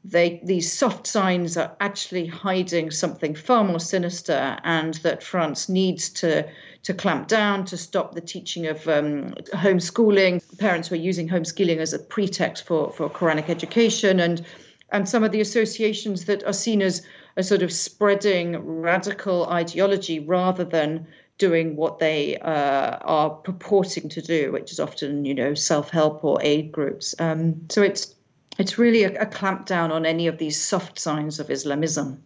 they 0.05 0.41
these 0.43 0.73
soft 0.73 1.07
signs 1.07 1.57
are 1.57 1.77
actually 1.79 2.27
hiding 2.27 2.91
something 2.91 3.35
far 3.35 3.63
more 3.63 3.79
sinister, 3.79 4.59
and 4.65 4.95
that 4.95 5.23
France 5.23 5.69
needs 5.69 6.09
to 6.11 6.49
to 6.83 6.95
clamp 6.95 7.29
down 7.29 7.65
to 7.67 7.77
stop 7.77 8.15
the 8.15 8.21
teaching 8.21 8.67
of 8.67 8.89
um, 8.89 9.33
homeschooling. 9.55 10.43
Parents 10.59 10.91
were 10.91 10.97
using 10.97 11.29
homeschooling 11.29 11.77
as 11.77 11.93
a 11.93 11.99
pretext 11.99 12.65
for 12.65 12.91
for 12.91 13.09
Quranic 13.09 13.49
education, 13.49 14.19
and 14.19 14.45
and 14.91 15.09
some 15.09 15.23
of 15.23 15.33
the 15.33 15.41
associations 15.41 16.25
that 16.25 16.43
are 16.45 16.53
seen 16.53 16.83
as 16.83 17.07
a 17.37 17.43
sort 17.43 17.63
of 17.63 17.73
spreading 17.73 18.59
radical 18.59 19.47
ideology 19.47 20.19
rather 20.19 20.65
than 20.65 21.07
doing 21.39 21.77
what 21.77 21.99
they 21.99 22.39
uh, 22.39 22.99
are 23.03 23.31
purporting 23.31 24.09
to 24.11 24.23
do, 24.23 24.53
which 24.53 24.73
is 24.73 24.81
often, 24.81 25.25
you 25.25 25.35
know, 25.35 25.55
self-help 25.55 26.25
or 26.25 26.39
aid 26.43 26.73
groups. 26.73 27.15
Um, 27.19 27.67
so 27.69 27.83
it's 27.83 28.15
it's 28.59 28.79
really 28.79 29.05
a, 29.05 29.23
a 29.23 29.27
clampdown 29.27 29.91
on 29.91 30.05
any 30.05 30.27
of 30.27 30.39
these 30.39 30.61
soft 30.61 30.99
signs 30.99 31.41
of 31.41 31.51
Islamism. 31.51 32.23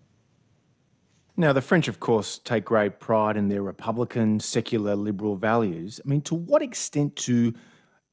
Now, 1.36 1.52
the 1.52 1.60
French, 1.60 1.86
of 1.86 2.00
course, 2.00 2.38
take 2.38 2.64
great 2.64 2.98
pride 2.98 3.36
in 3.36 3.48
their 3.48 3.62
republican, 3.62 4.40
secular, 4.40 4.96
liberal 4.96 5.36
values. 5.36 6.00
I 6.04 6.08
mean, 6.08 6.22
to 6.22 6.34
what 6.34 6.62
extent 6.62 7.14
do 7.16 7.52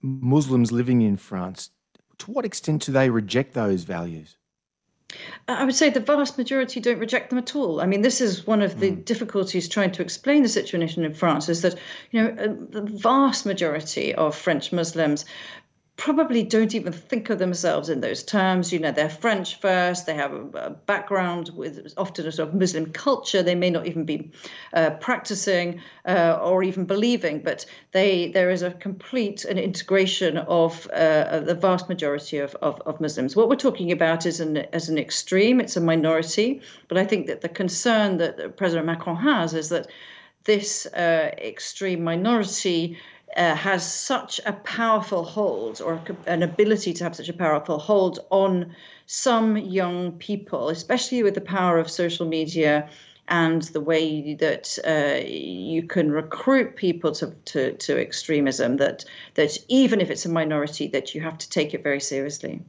Muslims 0.01 0.71
living 0.71 1.01
in 1.01 1.15
France, 1.15 1.69
to 2.17 2.31
what 2.31 2.45
extent 2.45 2.85
do 2.85 2.91
they 2.91 3.09
reject 3.09 3.53
those 3.53 3.83
values? 3.83 4.37
I 5.47 5.65
would 5.65 5.75
say 5.75 5.89
the 5.89 5.99
vast 5.99 6.37
majority 6.37 6.79
don't 6.79 6.99
reject 6.99 7.29
them 7.29 7.39
at 7.39 7.55
all. 7.55 7.81
I 7.81 7.85
mean, 7.85 8.01
this 8.01 8.21
is 8.21 8.47
one 8.47 8.61
of 8.61 8.79
the 8.79 8.91
mm. 8.91 9.05
difficulties 9.05 9.67
trying 9.67 9.91
to 9.91 10.01
explain 10.01 10.43
the 10.43 10.49
situation 10.49 11.03
in 11.03 11.13
France 11.13 11.49
is 11.49 11.61
that, 11.61 11.75
you 12.11 12.21
know, 12.21 12.31
the 12.69 12.81
vast 12.81 13.45
majority 13.45 14.15
of 14.15 14.35
French 14.35 14.71
Muslims 14.71 15.25
probably 16.03 16.43
don't 16.43 16.75
even 16.75 16.91
think 16.91 17.29
of 17.29 17.39
themselves 17.39 17.87
in 17.87 18.01
those 18.01 18.23
terms. 18.23 18.73
You 18.73 18.79
know, 18.79 18.91
they're 18.91 19.09
French 19.09 19.61
first. 19.61 20.05
They 20.05 20.15
have 20.15 20.33
a, 20.33 20.71
background 20.85 21.51
with 21.55 21.93
often 21.95 22.27
a 22.27 22.31
sort 22.33 22.49
of 22.49 22.55
Muslim 22.55 22.91
culture. 22.91 23.41
They 23.41 23.55
may 23.55 23.69
not 23.69 23.87
even 23.87 24.03
be 24.03 24.29
uh, 24.73 24.89
practicing 24.99 25.79
uh, 26.05 26.39
or 26.43 26.61
even 26.61 26.83
believing, 26.83 27.39
but 27.39 27.65
they 27.93 28.31
there 28.31 28.49
is 28.49 28.63
a 28.63 28.71
complete 28.71 29.45
an 29.45 29.57
integration 29.57 30.39
of 30.39 30.85
uh, 30.87 31.39
the 31.39 31.55
vast 31.55 31.87
majority 31.87 32.37
of, 32.39 32.53
of, 32.55 32.81
of, 32.81 32.99
Muslims. 32.99 33.33
What 33.37 33.47
we're 33.47 33.55
talking 33.55 33.93
about 33.93 34.25
is 34.25 34.41
an 34.41 34.57
as 34.73 34.89
an 34.89 34.97
extreme. 34.97 35.61
It's 35.61 35.77
a 35.77 35.81
minority, 35.81 36.61
but 36.89 36.97
I 36.97 37.05
think 37.05 37.27
that 37.27 37.39
the 37.39 37.49
concern 37.49 38.17
that 38.17 38.57
President 38.57 38.87
Macron 38.87 39.15
has 39.15 39.53
is 39.53 39.69
that 39.69 39.87
this 40.43 40.85
uh, 40.87 41.31
extreme 41.37 42.03
minority 42.03 42.97
uh, 43.37 43.55
has 43.55 43.91
such 43.91 44.39
a 44.45 44.53
powerful 44.53 45.23
hold 45.23 45.81
or 45.81 46.01
an 46.25 46.43
ability 46.43 46.93
to 46.93 47.03
have 47.03 47.15
such 47.15 47.29
a 47.29 47.33
powerful 47.33 47.79
hold 47.79 48.19
on 48.29 48.75
some 49.05 49.57
young 49.57 50.11
people, 50.13 50.69
especially 50.69 51.23
with 51.23 51.35
the 51.35 51.41
power 51.41 51.77
of 51.77 51.89
social 51.89 52.27
media 52.27 52.89
and 53.29 53.63
the 53.63 53.79
way 53.79 54.35
that 54.35 54.77
uh, 54.85 55.25
you 55.25 55.83
can 55.83 56.11
recruit 56.11 56.75
people 56.75 57.11
to, 57.13 57.27
to, 57.45 57.73
to 57.73 57.99
extremism, 57.99 58.77
that, 58.77 59.05
that 59.35 59.57
even 59.69 60.01
if 60.01 60.09
it's 60.09 60.25
a 60.25 60.29
minority, 60.29 60.87
that 60.87 61.15
you 61.15 61.21
have 61.21 61.37
to 61.37 61.49
take 61.49 61.73
it 61.73 61.83
very 61.83 62.01
seriously. 62.01 62.61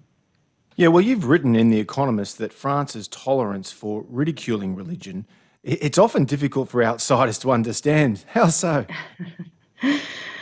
Yeah, 0.77 0.89
well, 0.89 1.03
you've 1.03 1.27
written 1.27 1.55
in 1.55 1.71
The 1.71 1.81
Economist 1.81 2.39
that 2.39 2.53
France's 2.53 3.09
tolerance 3.09 3.71
for 3.73 4.05
ridiculing 4.09 4.75
religion, 4.75 5.27
it's 5.63 5.99
often 5.99 6.25
difficult 6.25 6.69
for 6.69 6.83
outsiders 6.83 7.39
to 7.39 7.51
understand. 7.51 8.25
How 8.29 8.49
so? 8.49 8.87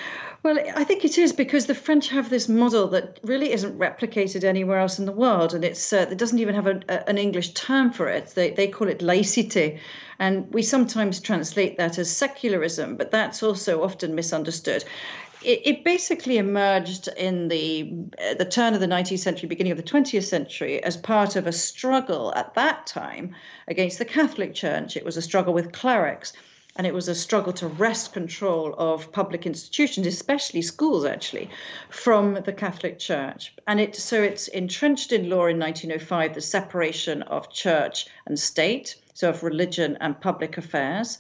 Well, 0.44 0.58
I 0.74 0.82
think 0.82 1.04
it 1.04 1.18
is 1.18 1.32
because 1.32 1.66
the 1.66 1.74
French 1.74 2.08
have 2.08 2.28
this 2.28 2.48
model 2.48 2.88
that 2.88 3.20
really 3.22 3.52
isn't 3.52 3.78
replicated 3.78 4.42
anywhere 4.42 4.78
else 4.80 4.98
in 4.98 5.04
the 5.04 5.12
world, 5.12 5.54
and 5.54 5.64
it's 5.64 5.92
uh, 5.92 6.08
it 6.10 6.18
doesn't 6.18 6.40
even 6.40 6.56
have 6.56 6.66
a, 6.66 6.80
a, 6.88 7.08
an 7.08 7.16
English 7.16 7.50
term 7.50 7.92
for 7.92 8.08
it. 8.08 8.32
They 8.34 8.50
they 8.50 8.66
call 8.66 8.88
it 8.88 8.98
laïcité, 8.98 9.78
and 10.18 10.52
we 10.52 10.62
sometimes 10.62 11.20
translate 11.20 11.78
that 11.78 11.96
as 11.96 12.10
secularism, 12.10 12.96
but 12.96 13.12
that's 13.12 13.40
also 13.40 13.84
often 13.84 14.16
misunderstood. 14.16 14.84
It, 15.44 15.60
it 15.64 15.84
basically 15.84 16.38
emerged 16.38 17.06
in 17.16 17.46
the 17.46 17.92
uh, 18.20 18.34
the 18.34 18.44
turn 18.44 18.74
of 18.74 18.80
the 18.80 18.88
19th 18.88 19.20
century, 19.20 19.48
beginning 19.48 19.70
of 19.70 19.78
the 19.78 19.84
20th 19.84 20.24
century, 20.24 20.82
as 20.82 20.96
part 20.96 21.36
of 21.36 21.46
a 21.46 21.52
struggle 21.52 22.32
at 22.34 22.52
that 22.54 22.84
time 22.88 23.36
against 23.68 24.00
the 24.00 24.04
Catholic 24.04 24.54
Church. 24.54 24.96
It 24.96 25.04
was 25.04 25.16
a 25.16 25.22
struggle 25.22 25.54
with 25.54 25.70
clerics 25.70 26.32
and 26.76 26.86
it 26.86 26.94
was 26.94 27.08
a 27.08 27.14
struggle 27.14 27.52
to 27.52 27.68
wrest 27.68 28.12
control 28.12 28.74
of 28.78 29.12
public 29.12 29.44
institutions, 29.46 30.06
especially 30.06 30.62
schools, 30.62 31.04
actually, 31.04 31.50
from 31.90 32.34
the 32.44 32.52
Catholic 32.52 32.98
Church. 32.98 33.54
And 33.66 33.78
it 33.78 33.94
so 33.94 34.22
it's 34.22 34.48
entrenched 34.48 35.12
in 35.12 35.28
law 35.28 35.46
in 35.46 35.58
1905 35.58 36.34
the 36.34 36.40
separation 36.40 37.22
of 37.22 37.52
church 37.52 38.06
and 38.26 38.38
state, 38.38 38.96
so 39.12 39.28
of 39.28 39.42
religion 39.42 39.98
and 40.00 40.18
public 40.20 40.56
affairs. 40.56 41.18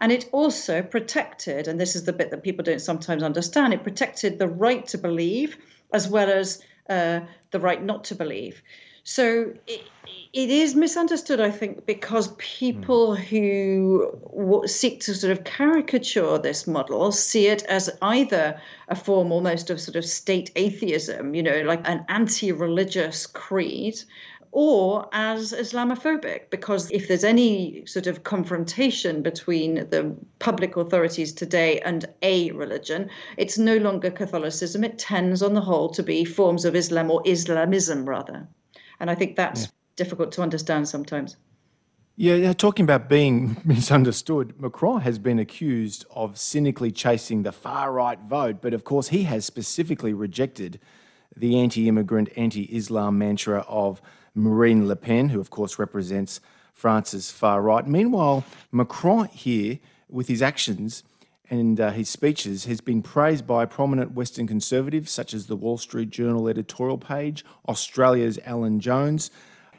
And 0.00 0.10
it 0.10 0.28
also 0.32 0.82
protected, 0.82 1.68
and 1.68 1.78
this 1.78 1.94
is 1.94 2.04
the 2.04 2.12
bit 2.12 2.30
that 2.30 2.42
people 2.42 2.64
don't 2.64 2.80
sometimes 2.80 3.22
understand, 3.22 3.74
it 3.74 3.84
protected 3.84 4.38
the 4.38 4.48
right 4.48 4.86
to 4.88 4.98
believe 4.98 5.56
as 5.92 6.08
well 6.08 6.28
as 6.28 6.62
uh, 6.88 7.20
the 7.52 7.60
right 7.60 7.82
not 7.82 8.04
to 8.04 8.14
believe. 8.14 8.62
So 9.04 9.52
it, 9.66 9.82
it 10.34 10.50
is 10.50 10.74
misunderstood, 10.74 11.40
I 11.40 11.52
think, 11.52 11.86
because 11.86 12.34
people 12.38 13.16
mm. 13.16 13.18
who 13.18 14.66
seek 14.66 14.98
to 15.02 15.14
sort 15.14 15.30
of 15.30 15.44
caricature 15.44 16.38
this 16.38 16.66
model 16.66 17.12
see 17.12 17.46
it 17.46 17.62
as 17.66 17.88
either 18.02 18.60
a 18.88 18.96
form 18.96 19.30
almost 19.30 19.70
of 19.70 19.80
sort 19.80 19.94
of 19.94 20.04
state 20.04 20.50
atheism, 20.56 21.36
you 21.36 21.42
know, 21.42 21.62
like 21.62 21.88
an 21.88 22.04
anti 22.08 22.50
religious 22.50 23.28
creed, 23.28 24.02
or 24.50 25.08
as 25.12 25.52
Islamophobic, 25.52 26.50
because 26.50 26.90
if 26.90 27.06
there's 27.06 27.22
any 27.22 27.86
sort 27.86 28.08
of 28.08 28.24
confrontation 28.24 29.22
between 29.22 29.88
the 29.90 30.16
public 30.40 30.76
authorities 30.76 31.32
today 31.32 31.78
and 31.82 32.06
a 32.22 32.50
religion, 32.50 33.08
it's 33.36 33.56
no 33.56 33.76
longer 33.76 34.10
Catholicism. 34.10 34.82
It 34.82 34.98
tends, 34.98 35.42
on 35.42 35.54
the 35.54 35.60
whole, 35.60 35.90
to 35.90 36.02
be 36.02 36.24
forms 36.24 36.64
of 36.64 36.74
Islam 36.74 37.08
or 37.08 37.22
Islamism, 37.24 38.04
rather. 38.08 38.48
And 38.98 39.10
I 39.10 39.14
think 39.14 39.36
that's 39.36 39.62
yeah. 39.62 39.68
Difficult 39.96 40.32
to 40.32 40.42
understand 40.42 40.88
sometimes. 40.88 41.36
Yeah, 42.16 42.52
talking 42.52 42.84
about 42.84 43.08
being 43.08 43.56
misunderstood, 43.64 44.54
Macron 44.60 45.00
has 45.00 45.18
been 45.18 45.40
accused 45.40 46.04
of 46.12 46.38
cynically 46.38 46.92
chasing 46.92 47.42
the 47.42 47.50
far 47.50 47.92
right 47.92 48.18
vote, 48.20 48.58
but 48.62 48.72
of 48.72 48.84
course, 48.84 49.08
he 49.08 49.24
has 49.24 49.44
specifically 49.44 50.12
rejected 50.12 50.78
the 51.36 51.58
anti 51.58 51.88
immigrant, 51.88 52.28
anti 52.36 52.62
Islam 52.74 53.18
mantra 53.18 53.64
of 53.68 54.00
Marine 54.32 54.86
Le 54.86 54.94
Pen, 54.94 55.30
who 55.30 55.40
of 55.40 55.50
course 55.50 55.78
represents 55.78 56.40
France's 56.72 57.32
far 57.32 57.62
right. 57.62 57.86
Meanwhile, 57.86 58.44
Macron 58.70 59.26
here, 59.26 59.80
with 60.08 60.28
his 60.28 60.42
actions, 60.42 61.02
and 61.50 61.80
uh, 61.80 61.90
his 61.90 62.08
speeches 62.08 62.64
has 62.64 62.80
been 62.80 63.02
praised 63.02 63.46
by 63.46 63.66
prominent 63.66 64.12
Western 64.12 64.46
conservatives 64.46 65.10
such 65.10 65.34
as 65.34 65.46
the 65.46 65.56
Wall 65.56 65.78
Street 65.78 66.10
Journal 66.10 66.48
editorial 66.48 66.98
page, 66.98 67.44
Australia's 67.68 68.38
Alan 68.44 68.80
Jones. 68.80 69.30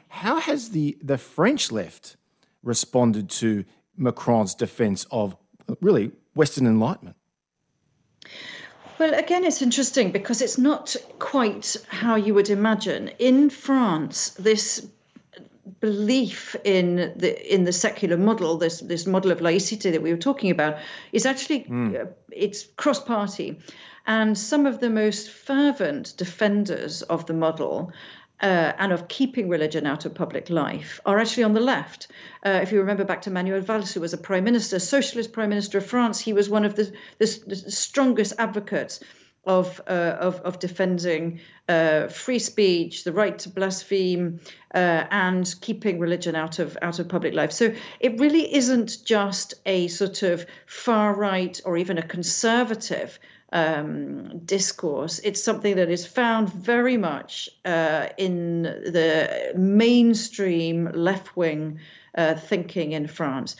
How 0.08 0.40
has 0.40 0.70
the, 0.70 0.96
the 1.02 1.18
French 1.18 1.70
left 1.70 2.16
responded 2.62 3.30
to 3.30 3.64
Macron's 3.96 4.54
defence 4.54 5.06
of 5.10 5.36
really 5.80 6.12
Western 6.34 6.66
Enlightenment? 6.66 7.16
Well, 8.98 9.12
again, 9.12 9.44
it's 9.44 9.60
interesting 9.60 10.10
because 10.10 10.40
it's 10.40 10.56
not 10.56 10.96
quite 11.18 11.76
how 11.88 12.16
you 12.16 12.32
would 12.34 12.48
imagine. 12.48 13.08
In 13.18 13.50
France, 13.50 14.30
this 14.30 14.86
belief 15.80 16.56
in 16.64 17.12
the 17.16 17.54
in 17.54 17.64
the 17.64 17.72
secular 17.72 18.16
model, 18.16 18.56
this 18.56 18.80
this 18.80 19.06
model 19.06 19.30
of 19.30 19.40
laicity 19.40 19.90
that 19.90 20.02
we 20.02 20.12
were 20.12 20.18
talking 20.18 20.50
about, 20.50 20.78
is 21.12 21.26
actually 21.26 21.64
mm. 21.64 22.00
uh, 22.00 22.06
it's 22.30 22.66
cross 22.76 23.02
party, 23.02 23.58
and 24.06 24.38
some 24.38 24.64
of 24.64 24.80
the 24.80 24.88
most 24.88 25.30
fervent 25.30 26.14
defenders 26.16 27.02
of 27.02 27.26
the 27.26 27.34
model. 27.34 27.92
Uh, 28.42 28.72
and 28.78 28.92
of 28.92 29.08
keeping 29.08 29.48
religion 29.48 29.86
out 29.86 30.04
of 30.04 30.14
public 30.14 30.50
life 30.50 31.00
are 31.06 31.18
actually 31.18 31.42
on 31.42 31.54
the 31.54 31.60
left. 31.60 32.08
Uh, 32.44 32.60
if 32.62 32.70
you 32.70 32.78
remember 32.78 33.02
back 33.02 33.22
to 33.22 33.30
Manuel 33.30 33.62
Valls, 33.62 33.94
who 33.94 34.00
was 34.00 34.12
a 34.12 34.18
prime 34.18 34.44
minister, 34.44 34.78
socialist 34.78 35.32
prime 35.32 35.48
minister 35.48 35.78
of 35.78 35.86
France, 35.86 36.20
he 36.20 36.34
was 36.34 36.50
one 36.50 36.66
of 36.66 36.74
the, 36.76 36.92
the, 37.18 37.42
the 37.46 37.56
strongest 37.56 38.34
advocates 38.38 39.00
of, 39.46 39.80
uh, 39.86 40.16
of, 40.18 40.40
of 40.40 40.58
defending 40.58 41.40
uh, 41.68 42.08
free 42.08 42.40
speech, 42.40 43.04
the 43.04 43.12
right 43.12 43.38
to 43.38 43.48
blaspheme, 43.48 44.40
uh, 44.74 45.04
and 45.10 45.54
keeping 45.60 45.98
religion 45.98 46.34
out 46.34 46.58
of 46.58 46.76
out 46.82 46.98
of 46.98 47.08
public 47.08 47.32
life. 47.32 47.52
So 47.52 47.72
it 48.00 48.18
really 48.18 48.52
isn't 48.54 48.98
just 49.04 49.54
a 49.64 49.88
sort 49.88 50.22
of 50.22 50.44
far 50.66 51.14
right 51.14 51.58
or 51.64 51.76
even 51.76 51.96
a 51.96 52.02
conservative 52.02 53.18
um, 53.52 54.38
discourse. 54.40 55.18
It's 55.20 55.42
something 55.42 55.76
that 55.76 55.90
is 55.90 56.06
found 56.06 56.52
very 56.52 56.96
much 56.96 57.48
uh, 57.64 58.08
in 58.16 58.62
the 58.62 59.52
mainstream 59.56 60.90
left 60.92 61.36
wing 61.36 61.80
uh, 62.16 62.34
thinking 62.34 62.92
in 62.92 63.06
France. 63.06 63.56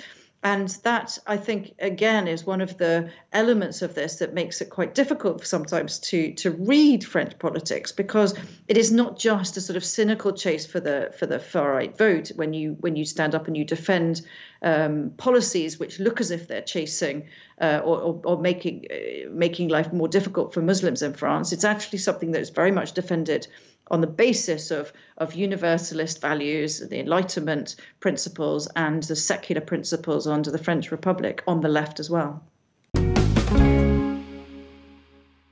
And 0.46 0.68
that, 0.84 1.18
I 1.26 1.36
think, 1.38 1.74
again, 1.80 2.28
is 2.28 2.46
one 2.46 2.60
of 2.60 2.78
the 2.78 3.10
elements 3.32 3.82
of 3.82 3.96
this 3.96 4.20
that 4.20 4.32
makes 4.32 4.60
it 4.60 4.70
quite 4.70 4.94
difficult 4.94 5.44
sometimes 5.44 5.98
to 6.10 6.32
to 6.34 6.52
read 6.52 7.04
French 7.04 7.36
politics 7.40 7.90
because 7.90 8.32
it 8.68 8.76
is 8.76 8.92
not 8.92 9.18
just 9.18 9.56
a 9.56 9.60
sort 9.60 9.76
of 9.76 9.84
cynical 9.84 10.32
chase 10.32 10.64
for 10.64 10.78
the 10.78 11.12
for 11.18 11.26
the 11.26 11.40
far 11.40 11.72
right 11.72 11.98
vote 11.98 12.28
when 12.36 12.52
you 12.52 12.76
when 12.78 12.94
you 12.94 13.04
stand 13.04 13.34
up 13.34 13.48
and 13.48 13.56
you 13.56 13.64
defend 13.64 14.22
um, 14.62 15.10
policies 15.16 15.80
which 15.80 15.98
look 15.98 16.20
as 16.20 16.30
if 16.30 16.46
they're 16.46 16.62
chasing 16.62 17.26
uh, 17.60 17.80
or, 17.84 17.98
or, 18.00 18.20
or, 18.24 18.40
making 18.40 18.84
uh, 18.92 19.28
making 19.30 19.68
life 19.68 19.92
more 19.92 20.06
difficult 20.06 20.54
for 20.54 20.62
Muslims 20.62 21.02
in 21.02 21.12
France. 21.12 21.52
It's 21.52 21.64
actually 21.64 21.98
something 21.98 22.30
that 22.30 22.40
is 22.40 22.50
very 22.50 22.70
much 22.70 22.92
defended 22.92 23.48
on 23.90 24.00
the 24.00 24.06
basis 24.06 24.70
of, 24.70 24.92
of 25.18 25.34
universalist 25.34 26.20
values, 26.20 26.80
the 26.80 26.98
Enlightenment 26.98 27.76
principles, 28.00 28.68
and 28.76 29.02
the 29.04 29.16
secular 29.16 29.60
principles 29.60 30.26
under 30.26 30.50
the 30.50 30.58
French 30.58 30.90
Republic 30.90 31.42
on 31.46 31.60
the 31.60 31.68
left 31.68 32.00
as 32.00 32.10
well. 32.10 32.42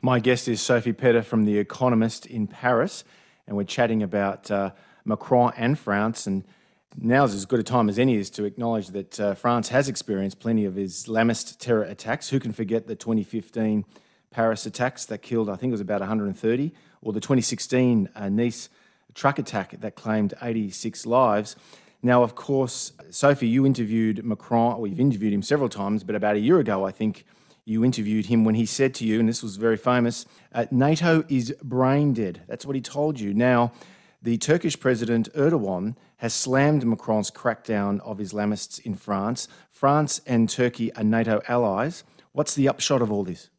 My 0.04 0.20
guest 0.20 0.48
is 0.48 0.60
Sophie 0.60 0.92
Pedder 0.92 1.22
from 1.22 1.44
The 1.44 1.56
Economist 1.56 2.26
in 2.26 2.46
Paris, 2.46 3.04
and 3.46 3.56
we're 3.56 3.64
chatting 3.64 4.02
about 4.02 4.50
uh, 4.50 4.72
Macron 5.04 5.52
and 5.56 5.78
France. 5.78 6.26
And 6.26 6.44
now's 6.98 7.34
as 7.34 7.46
good 7.46 7.60
a 7.60 7.62
time 7.62 7.88
as 7.88 7.98
any 7.98 8.16
is 8.16 8.28
to 8.30 8.44
acknowledge 8.44 8.88
that 8.88 9.18
uh, 9.18 9.34
France 9.34 9.68
has 9.70 9.88
experienced 9.88 10.40
plenty 10.40 10.66
of 10.66 10.74
Islamist 10.74 11.58
terror 11.58 11.84
attacks. 11.84 12.28
Who 12.28 12.38
can 12.38 12.52
forget 12.52 12.86
the 12.86 12.94
2015 12.94 13.86
Paris 14.34 14.66
attacks 14.66 15.04
that 15.06 15.22
killed, 15.22 15.48
I 15.48 15.56
think 15.56 15.70
it 15.70 15.78
was 15.78 15.80
about 15.80 16.00
130? 16.00 16.72
or 17.04 17.12
the 17.12 17.20
2016 17.20 18.08
uh, 18.16 18.28
Nice 18.28 18.68
truck 19.14 19.38
attack 19.38 19.76
that 19.80 19.94
claimed 19.94 20.34
86 20.42 21.06
lives. 21.06 21.54
Now, 22.02 22.22
of 22.22 22.34
course, 22.34 22.92
Sophie, 23.10 23.46
you 23.46 23.64
interviewed 23.64 24.24
Macron, 24.24 24.74
or 24.74 24.86
you've 24.86 25.00
interviewed 25.00 25.32
him 25.32 25.42
several 25.42 25.68
times, 25.68 26.02
but 26.02 26.16
about 26.16 26.34
a 26.34 26.40
year 26.40 26.58
ago, 26.58 26.84
I 26.84 26.90
think 26.90 27.24
you 27.64 27.84
interviewed 27.84 28.26
him 28.26 28.44
when 28.44 28.56
he 28.56 28.66
said 28.66 28.92
to 28.94 29.06
you, 29.06 29.20
and 29.20 29.28
this 29.28 29.42
was 29.42 29.56
very 29.56 29.76
famous 29.76 30.26
uh, 30.52 30.66
NATO 30.70 31.24
is 31.28 31.54
brain 31.62 32.12
dead. 32.12 32.42
That's 32.48 32.66
what 32.66 32.74
he 32.74 32.82
told 32.82 33.20
you. 33.20 33.32
Now, 33.32 33.72
the 34.20 34.36
Turkish 34.38 34.78
President 34.78 35.32
Erdogan 35.34 35.96
has 36.18 36.34
slammed 36.34 36.84
Macron's 36.84 37.30
crackdown 37.30 38.00
of 38.00 38.18
Islamists 38.18 38.80
in 38.80 38.94
France. 38.94 39.48
France 39.70 40.20
and 40.26 40.48
Turkey 40.48 40.92
are 40.94 41.04
NATO 41.04 41.42
allies. 41.46 42.04
What's 42.32 42.54
the 42.54 42.68
upshot 42.68 43.02
of 43.02 43.12
all 43.12 43.24
this? 43.24 43.50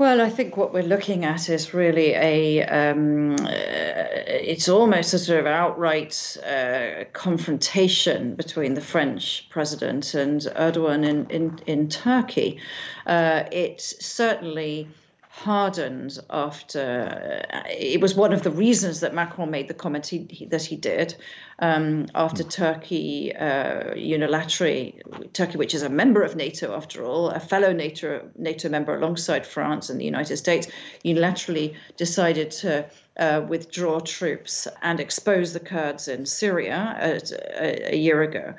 Well, 0.00 0.22
I 0.22 0.30
think 0.30 0.56
what 0.56 0.72
we're 0.72 0.82
looking 0.82 1.26
at 1.26 1.50
is 1.50 1.74
really 1.74 2.14
a, 2.14 2.64
um, 2.64 3.34
uh, 3.34 3.44
it's 3.46 4.66
almost 4.66 5.12
a 5.12 5.18
sort 5.18 5.40
of 5.40 5.44
outright 5.44 6.38
uh, 6.42 7.04
confrontation 7.12 8.34
between 8.34 8.72
the 8.72 8.80
French 8.80 9.46
president 9.50 10.14
and 10.14 10.40
Erdogan 10.56 11.06
in, 11.06 11.26
in, 11.28 11.58
in 11.66 11.90
Turkey. 11.90 12.58
Uh, 13.04 13.42
it's 13.52 14.02
certainly 14.02 14.88
hardened 15.32 16.18
after 16.28 17.46
uh, 17.54 17.62
it 17.68 18.00
was 18.00 18.16
one 18.16 18.32
of 18.32 18.42
the 18.42 18.50
reasons 18.50 18.98
that 18.98 19.14
Macron 19.14 19.48
made 19.48 19.68
the 19.68 19.74
comment 19.74 20.04
he, 20.08 20.26
he, 20.28 20.44
that 20.46 20.64
he 20.64 20.74
did 20.74 21.14
um, 21.60 22.06
after 22.16 22.42
Turkey 22.42 23.32
uh, 23.36 23.94
unilaterally, 23.94 25.00
Turkey, 25.32 25.56
which 25.56 25.72
is 25.72 25.82
a 25.82 25.88
member 25.88 26.22
of 26.22 26.34
NATO 26.34 26.74
after 26.74 27.04
all, 27.04 27.30
a 27.30 27.38
fellow 27.38 27.72
NATO 27.72 28.28
NATO 28.36 28.68
member 28.68 28.96
alongside 28.96 29.46
France 29.46 29.88
and 29.88 30.00
the 30.00 30.04
United 30.04 30.36
States, 30.36 30.66
unilaterally 31.04 31.76
decided 31.96 32.50
to 32.50 32.84
uh, 33.18 33.42
withdraw 33.48 34.00
troops 34.00 34.66
and 34.82 34.98
expose 34.98 35.52
the 35.52 35.60
Kurds 35.60 36.08
in 36.08 36.26
Syria 36.26 36.98
a, 37.00 37.94
a 37.94 37.96
year 37.96 38.22
ago. 38.22 38.54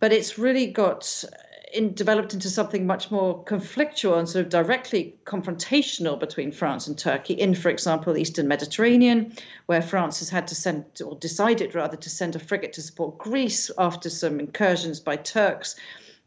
But 0.00 0.12
it's 0.12 0.36
really 0.36 0.66
got 0.66 1.24
in, 1.72 1.94
developed 1.94 2.34
into 2.34 2.50
something 2.50 2.86
much 2.86 3.10
more 3.10 3.44
conflictual 3.44 4.18
and 4.18 4.28
sort 4.28 4.44
of 4.44 4.50
directly 4.50 5.14
confrontational 5.24 6.18
between 6.18 6.52
France 6.52 6.86
and 6.86 6.98
Turkey 6.98 7.34
in, 7.34 7.54
for 7.54 7.68
example, 7.68 8.12
the 8.12 8.20
Eastern 8.20 8.48
Mediterranean, 8.48 9.32
where 9.66 9.82
France 9.82 10.18
has 10.20 10.28
had 10.28 10.48
to 10.48 10.54
send, 10.54 10.84
or 11.04 11.16
decided 11.16 11.74
rather, 11.74 11.96
to 11.96 12.10
send 12.10 12.36
a 12.36 12.38
frigate 12.38 12.72
to 12.74 12.82
support 12.82 13.18
Greece 13.18 13.70
after 13.78 14.10
some 14.10 14.40
incursions 14.40 15.00
by 15.00 15.16
Turks. 15.16 15.76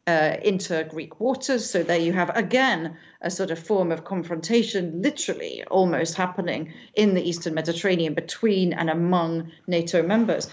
Uh, 0.08 0.36
into 0.44 0.84
Greek 0.90 1.20
waters. 1.20 1.70
So 1.70 1.84
there 1.84 2.00
you 2.00 2.12
have 2.12 2.36
again 2.36 2.98
a 3.22 3.30
sort 3.30 3.52
of 3.52 3.60
form 3.60 3.92
of 3.92 4.04
confrontation, 4.04 5.04
literally 5.04 5.64
almost 5.70 6.16
happening 6.16 6.74
in 6.96 7.14
the 7.14 7.22
Eastern 7.22 7.54
Mediterranean 7.54 8.16
between 8.16 8.74
and 8.74 8.90
among 8.90 9.52
NATO 9.68 10.02
members. 10.02 10.50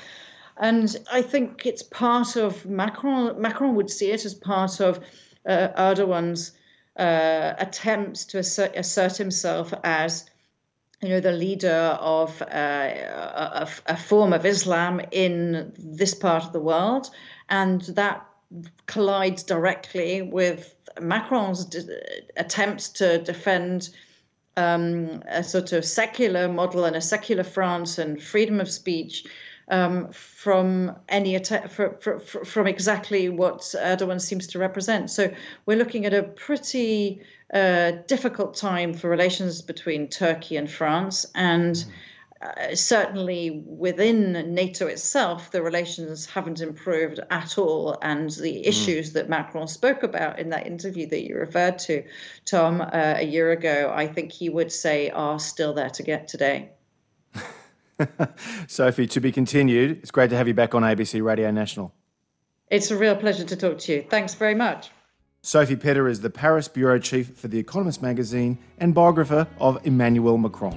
And 0.58 0.96
I 1.10 1.22
think 1.22 1.66
it's 1.66 1.82
part 1.82 2.36
of 2.36 2.66
Macron. 2.66 3.40
Macron 3.40 3.74
would 3.76 3.90
see 3.90 4.10
it 4.10 4.24
as 4.24 4.34
part 4.34 4.80
of 4.80 4.98
uh, 5.46 5.68
Erdogan's 5.76 6.52
uh, 6.96 7.54
attempts 7.58 8.24
to 8.26 8.38
assert, 8.38 8.74
assert, 8.76 9.16
himself 9.16 9.72
as, 9.84 10.28
you 11.00 11.10
know, 11.10 11.20
the 11.20 11.32
leader 11.32 11.96
of 12.00 12.42
uh, 12.42 12.44
a, 12.54 13.68
a, 13.86 13.96
form 13.96 14.32
of 14.32 14.44
Islam 14.44 15.00
in 15.12 15.72
this 15.78 16.12
part 16.12 16.42
of 16.44 16.52
the 16.52 16.60
world, 16.60 17.08
and 17.48 17.82
that 17.82 18.26
collides 18.86 19.44
directly 19.44 20.22
with 20.22 20.74
Macron's 21.00 21.64
de- 21.66 22.00
attempts 22.36 22.88
to 22.90 23.22
defend. 23.22 23.90
Um, 24.56 25.22
a 25.28 25.44
sort 25.44 25.72
of 25.72 25.84
secular 25.84 26.48
model 26.48 26.84
and 26.84 26.96
a 26.96 27.00
secular 27.00 27.44
France 27.44 27.96
and 27.96 28.20
freedom 28.20 28.60
of 28.60 28.68
speech 28.68 29.24
um, 29.70 30.10
from 30.12 30.96
any 31.08 31.34
attack 31.34 31.70
for, 31.70 31.96
for, 32.00 32.18
for, 32.20 32.44
from 32.44 32.66
exactly 32.66 33.28
what 33.28 33.60
Erdogan 33.60 34.20
seems 34.20 34.46
to 34.48 34.58
represent. 34.58 35.10
So 35.10 35.32
we're 35.66 35.78
looking 35.78 36.06
at 36.06 36.14
a 36.14 36.22
pretty 36.22 37.22
uh, 37.52 37.92
difficult 38.06 38.54
time 38.54 38.94
for 38.94 39.08
relations 39.08 39.62
between 39.62 40.08
Turkey 40.08 40.56
and 40.56 40.70
France, 40.70 41.26
and 41.34 41.84
uh, 42.40 42.74
certainly 42.74 43.64
within 43.66 44.54
NATO 44.54 44.86
itself, 44.86 45.50
the 45.50 45.60
relations 45.60 46.24
haven't 46.26 46.60
improved 46.60 47.18
at 47.30 47.58
all. 47.58 47.98
And 48.02 48.30
the 48.30 48.54
mm. 48.54 48.64
issues 48.64 49.12
that 49.14 49.28
Macron 49.28 49.66
spoke 49.66 50.02
about 50.02 50.38
in 50.38 50.50
that 50.50 50.66
interview 50.66 51.08
that 51.08 51.26
you 51.26 51.36
referred 51.36 51.78
to, 51.80 52.04
Tom, 52.44 52.80
uh, 52.80 53.14
a 53.16 53.24
year 53.24 53.50
ago, 53.50 53.92
I 53.94 54.06
think 54.06 54.30
he 54.30 54.48
would 54.48 54.70
say 54.70 55.10
are 55.10 55.40
still 55.40 55.72
there 55.72 55.90
to 55.90 56.02
get 56.02 56.28
today. 56.28 56.70
Sophie, 58.66 59.06
to 59.08 59.20
be 59.20 59.32
continued. 59.32 59.98
It's 60.02 60.10
great 60.10 60.30
to 60.30 60.36
have 60.36 60.48
you 60.48 60.54
back 60.54 60.74
on 60.74 60.82
ABC 60.82 61.22
Radio 61.22 61.50
National. 61.50 61.92
It's 62.70 62.90
a 62.90 62.96
real 62.96 63.16
pleasure 63.16 63.44
to 63.44 63.56
talk 63.56 63.78
to 63.78 63.94
you. 63.94 64.02
Thanks 64.08 64.34
very 64.34 64.54
much. 64.54 64.90
Sophie 65.42 65.76
Pedder 65.76 66.08
is 66.08 66.20
the 66.20 66.30
Paris 66.30 66.68
bureau 66.68 66.98
chief 66.98 67.36
for 67.36 67.48
The 67.48 67.58
Economist 67.58 68.02
magazine 68.02 68.58
and 68.78 68.94
biographer 68.94 69.46
of 69.60 69.84
Emmanuel 69.86 70.36
Macron. 70.36 70.76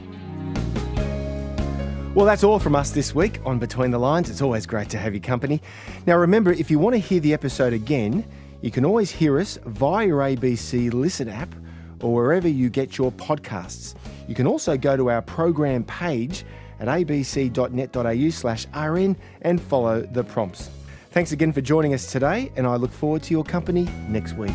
Well, 2.14 2.26
that's 2.26 2.44
all 2.44 2.60
from 2.60 2.76
us 2.76 2.92
this 2.92 3.16
week 3.16 3.40
on 3.46 3.58
Between 3.58 3.92
the 3.92 3.98
Lines. 3.98 4.30
It's 4.30 4.42
always 4.42 4.66
great 4.66 4.90
to 4.90 4.98
have 4.98 5.14
your 5.14 5.22
company. 5.22 5.62
Now, 6.06 6.18
remember, 6.18 6.52
if 6.52 6.70
you 6.70 6.78
want 6.78 6.94
to 6.94 7.00
hear 7.00 7.20
the 7.20 7.34
episode 7.34 7.74
again, 7.74 8.26
you 8.62 8.70
can 8.70 8.86
always 8.86 9.10
hear 9.10 9.40
us 9.40 9.58
via 9.66 10.08
your 10.08 10.20
ABC 10.20 10.94
Listen 10.94 11.30
app 11.30 11.56
or 12.02 12.14
wherever 12.14 12.48
you 12.48 12.70
get 12.70 12.98
your 12.98 13.12
podcasts. 13.14 13.96
You 14.28 14.36
can 14.36 14.46
also 14.46 14.78
go 14.78 14.96
to 14.96 15.10
our 15.10 15.22
program 15.22 15.84
page 15.86 16.46
at 16.82 16.88
abc.net.au 16.88 18.30
slash 18.30 18.66
rn 18.76 19.16
and 19.44 19.62
follow 19.62 20.02
the 20.02 20.24
prompts. 20.24 20.70
Thanks 21.12 21.32
again 21.32 21.54
for 21.54 21.62
joining 21.62 21.94
us 21.94 22.12
today, 22.12 22.52
and 22.56 22.66
I 22.66 22.76
look 22.76 22.92
forward 22.92 23.24
to 23.24 23.34
your 23.34 23.44
company 23.44 23.88
next 24.10 24.34
week. 24.34 24.52